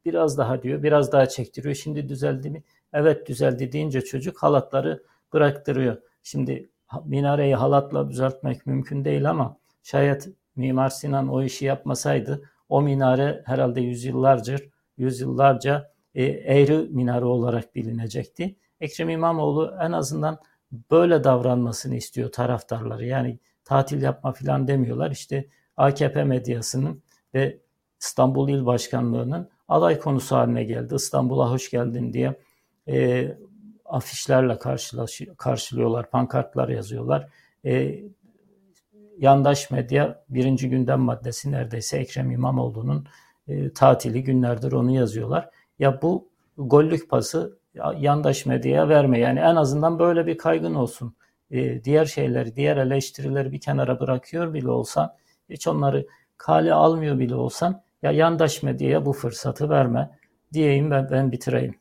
[0.05, 0.82] Biraz daha diyor.
[0.82, 1.74] Biraz daha çektiriyor.
[1.74, 2.62] Şimdi düzeldi mi?
[2.92, 5.96] Evet düzeldi deyince çocuk halatları bıraktırıyor.
[6.22, 6.70] Şimdi
[7.05, 13.80] minareyi halatla düzeltmek mümkün değil ama şayet Mimar Sinan o işi yapmasaydı o minare herhalde
[13.80, 14.59] yüzyıllarca
[14.97, 18.57] yüzyıllarca e, eğri minare olarak bilinecekti.
[18.80, 20.39] Ekrem İmamoğlu en azından
[20.91, 23.07] böyle davranmasını istiyor taraftarları.
[23.07, 25.11] Yani tatil yapma falan demiyorlar.
[25.11, 27.03] İşte AKP medyasının
[27.34, 27.59] ve
[28.01, 30.95] İstanbul İl Başkanlığı'nın alay konusu haline geldi.
[30.95, 32.41] İstanbul'a hoş geldin diye
[32.89, 33.28] e,
[33.89, 34.59] afişlerle
[35.39, 37.28] karşılıyorlar, pankartlar yazıyorlar.
[37.64, 38.01] E,
[39.18, 43.07] yandaş medya birinci gündem maddesi neredeyse Ekrem İmamoğlu'nun
[43.49, 45.51] e, tatili günlerdir onu yazıyorlar.
[45.78, 46.28] Ya bu
[46.59, 47.59] gollük pası
[47.97, 49.18] yandaş medyaya verme.
[49.18, 51.14] Yani en azından böyle bir kaygın olsun.
[51.51, 55.14] E, diğer şeyleri, diğer eleştirileri bir kenara bırakıyor bile olsan,
[55.51, 60.18] hiç onları kale almıyor bile olsan Ya yandaş medyaya bu fırsatı verme
[60.53, 61.74] diyeyim ben, ben bitireyim.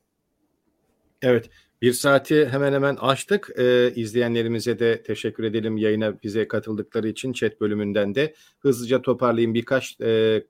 [1.22, 1.50] Evet.
[1.82, 3.50] Bir saati hemen hemen açtık.
[3.58, 8.34] Ee, izleyenlerimize de teşekkür edelim yayına bize katıldıkları için chat bölümünden de.
[8.60, 10.44] Hızlıca toparlayayım birkaç e,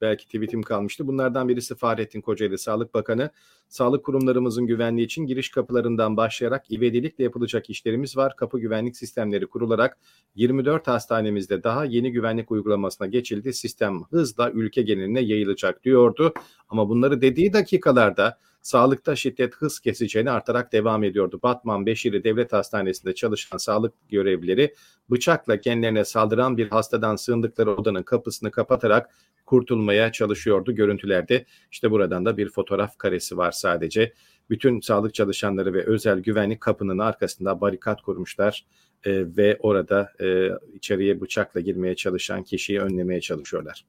[0.00, 1.06] belki tweetim kalmıştı.
[1.06, 3.30] Bunlardan birisi Fahrettin Kocaeli Sağlık Bakanı.
[3.68, 8.36] Sağlık kurumlarımızın güvenliği için giriş kapılarından başlayarak ivedilikle yapılacak işlerimiz var.
[8.36, 9.98] Kapı güvenlik sistemleri kurularak
[10.34, 13.52] 24 hastanemizde daha yeni güvenlik uygulamasına geçildi.
[13.52, 16.34] Sistem hızla ülke geneline yayılacak diyordu.
[16.68, 21.40] Ama bunları dediği dakikalarda sağlıkta şiddet hız keseceğini artarak devam ediyordu.
[21.42, 24.74] Batman Beşiri Devlet Hastanesi'nde çalışan sağlık görevlileri
[25.10, 29.10] bıçakla kendilerine saldıran bir hastadan sığındıkları odanın kapısını kapatarak
[29.46, 31.44] kurtulmaya çalışıyordu görüntülerde.
[31.70, 34.12] İşte buradan da bir fotoğraf karesi var sadece.
[34.50, 38.66] Bütün sağlık çalışanları ve özel güvenlik kapının arkasında barikat kurmuşlar
[39.04, 43.84] e, ve orada e, içeriye bıçakla girmeye çalışan kişiyi önlemeye çalışıyorlar.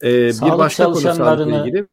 [0.00, 1.86] E, sağlık bir başka konu sağlıkla ilgili.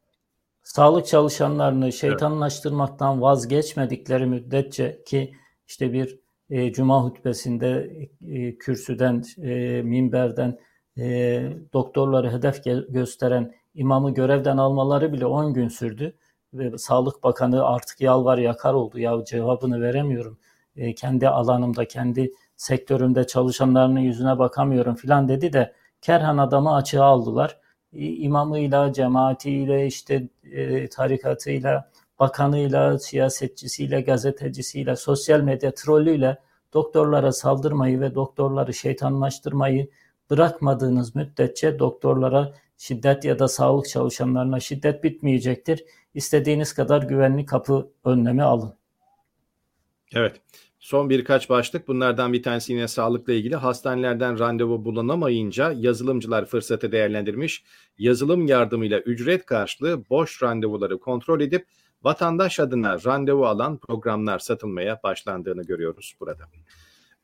[0.62, 3.22] Sağlık çalışanlarını şeytanlaştırmaktan evet.
[3.22, 5.34] vazgeçmedikleri müddetçe ki
[5.68, 6.18] işte bir
[6.50, 7.90] e, cuma hutbesinde
[8.28, 10.58] e, kürsüden, e, minberden
[10.98, 16.16] e, doktorları hedef gösteren imamı görevden almaları bile 10 gün sürdü.
[16.78, 18.98] Sağlık Bakanı artık yalvar yakar oldu.
[18.98, 20.38] Ya cevabını veremiyorum.
[20.76, 27.58] E, kendi alanımda, kendi sektörümde çalışanlarının yüzüne bakamıyorum filan dedi de kerhan adamı açığa aldılar.
[27.92, 36.38] E, imamıyla, cemaatiyle, işte e, tarikatıyla, bakanıyla, siyasetçisiyle, gazetecisiyle, sosyal medya trollüyle
[36.74, 39.88] doktorlara saldırmayı ve doktorları şeytanlaştırmayı
[40.30, 45.84] bırakmadığınız müddetçe doktorlara şiddet ya da sağlık çalışanlarına şiddet bitmeyecektir.
[46.16, 48.74] İstediğiniz kadar güvenli kapı önlemi alın.
[50.14, 50.40] Evet.
[50.78, 53.56] Son birkaç başlık bunlardan bir tanesi yine sağlıkla ilgili.
[53.56, 57.64] Hastanelerden randevu bulunamayınca yazılımcılar fırsatı değerlendirmiş.
[57.98, 61.66] Yazılım yardımıyla ücret karşılığı boş randevuları kontrol edip
[62.02, 66.44] vatandaş adına randevu alan programlar satılmaya başlandığını görüyoruz burada.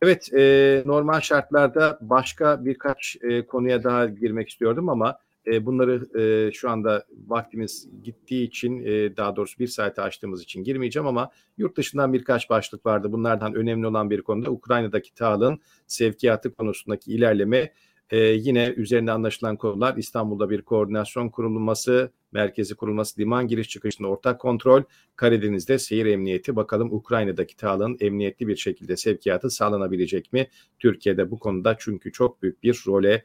[0.03, 6.53] Evet, e, normal şartlarda başka birkaç e, konuya daha girmek istiyordum ama e, bunları e,
[6.53, 11.77] şu anda vaktimiz gittiği için, e, daha doğrusu bir saate açtığımız için girmeyeceğim ama yurt
[11.77, 13.13] dışından birkaç başlık vardı.
[13.13, 17.73] Bunlardan önemli olan bir konuda Ukrayna'daki TAL'ın sevkiyatı konusundaki ilerleme
[18.13, 24.41] ee, yine üzerinde anlaşılan konular İstanbul'da bir koordinasyon kurulması, merkezi kurulması, liman giriş çıkışında ortak
[24.41, 24.83] kontrol,
[25.17, 26.57] Karadeniz'de seyir emniyeti.
[26.57, 30.47] Bakalım Ukrayna'daki TAL'ın emniyetli bir şekilde sevkiyatı sağlanabilecek mi?
[30.79, 33.25] Türkiye'de bu konuda çünkü çok büyük bir role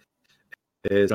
[0.92, 1.08] e,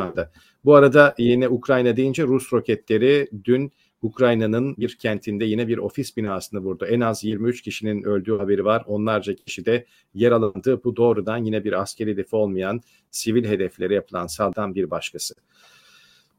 [0.64, 6.60] Bu arada yine Ukrayna deyince Rus roketleri dün Ukrayna'nın bir kentinde yine bir ofis binasını
[6.60, 6.86] vurdu.
[6.86, 8.84] En az 23 kişinin öldüğü haberi var.
[8.86, 10.84] Onlarca kişi de yer alındı.
[10.84, 15.34] Bu doğrudan yine bir askeri hedefi olmayan sivil hedeflere yapılan saldırıdan bir başkası.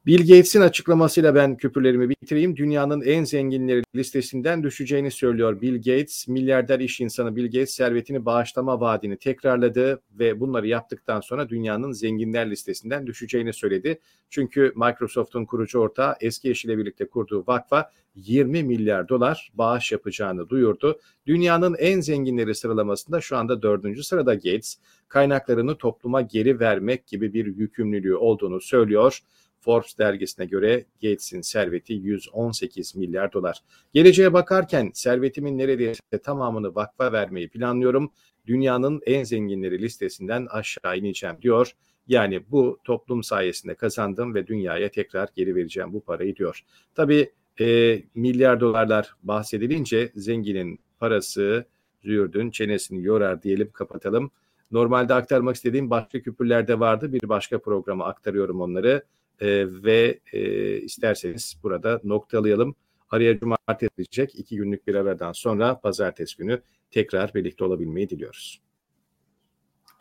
[0.05, 2.55] Bill Gates'in açıklamasıyla ben küpürlerimi bitireyim.
[2.55, 6.27] Dünyanın en zenginleri listesinden düşeceğini söylüyor Bill Gates.
[6.27, 12.51] Milyarder iş insanı Bill Gates servetini bağışlama vaadini tekrarladı ve bunları yaptıktan sonra dünyanın zenginler
[12.51, 13.99] listesinden düşeceğini söyledi.
[14.29, 20.99] Çünkü Microsoft'un kurucu ortağı eski eşiyle birlikte kurduğu vakfa 20 milyar dolar bağış yapacağını duyurdu.
[21.27, 24.77] Dünyanın en zenginleri sıralamasında şu anda dördüncü sırada Gates.
[25.07, 29.19] Kaynaklarını topluma geri vermek gibi bir yükümlülüğü olduğunu söylüyor.
[29.63, 33.59] Forbes dergisine göre Gates'in serveti 118 milyar dolar.
[33.93, 38.11] Geleceğe bakarken servetimin neredeyse tamamını vakfa vermeyi planlıyorum.
[38.47, 41.71] Dünyanın en zenginleri listesinden aşağı ineceğim diyor.
[42.07, 46.63] Yani bu toplum sayesinde kazandım ve dünyaya tekrar geri vereceğim bu parayı diyor.
[46.95, 51.65] Tabii e, milyar dolarlar bahsedilince zenginin parası
[52.03, 54.31] züğürdün çenesini yorar diyelim kapatalım.
[54.71, 57.13] Normalde aktarmak istediğim başka küpürlerde vardı.
[57.13, 59.03] Bir başka programa aktarıyorum onları
[59.43, 60.41] e, ve e,
[60.81, 62.75] isterseniz burada noktalayalım.
[63.09, 64.35] Araya cumartesi gelecek.
[64.35, 68.61] iki günlük bir aradan sonra pazartesi günü tekrar birlikte olabilmeyi diliyoruz.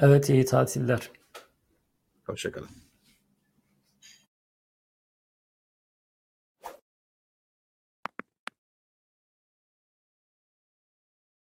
[0.01, 1.11] Evet iyi tatiller.
[2.27, 2.69] Hoşçakalın.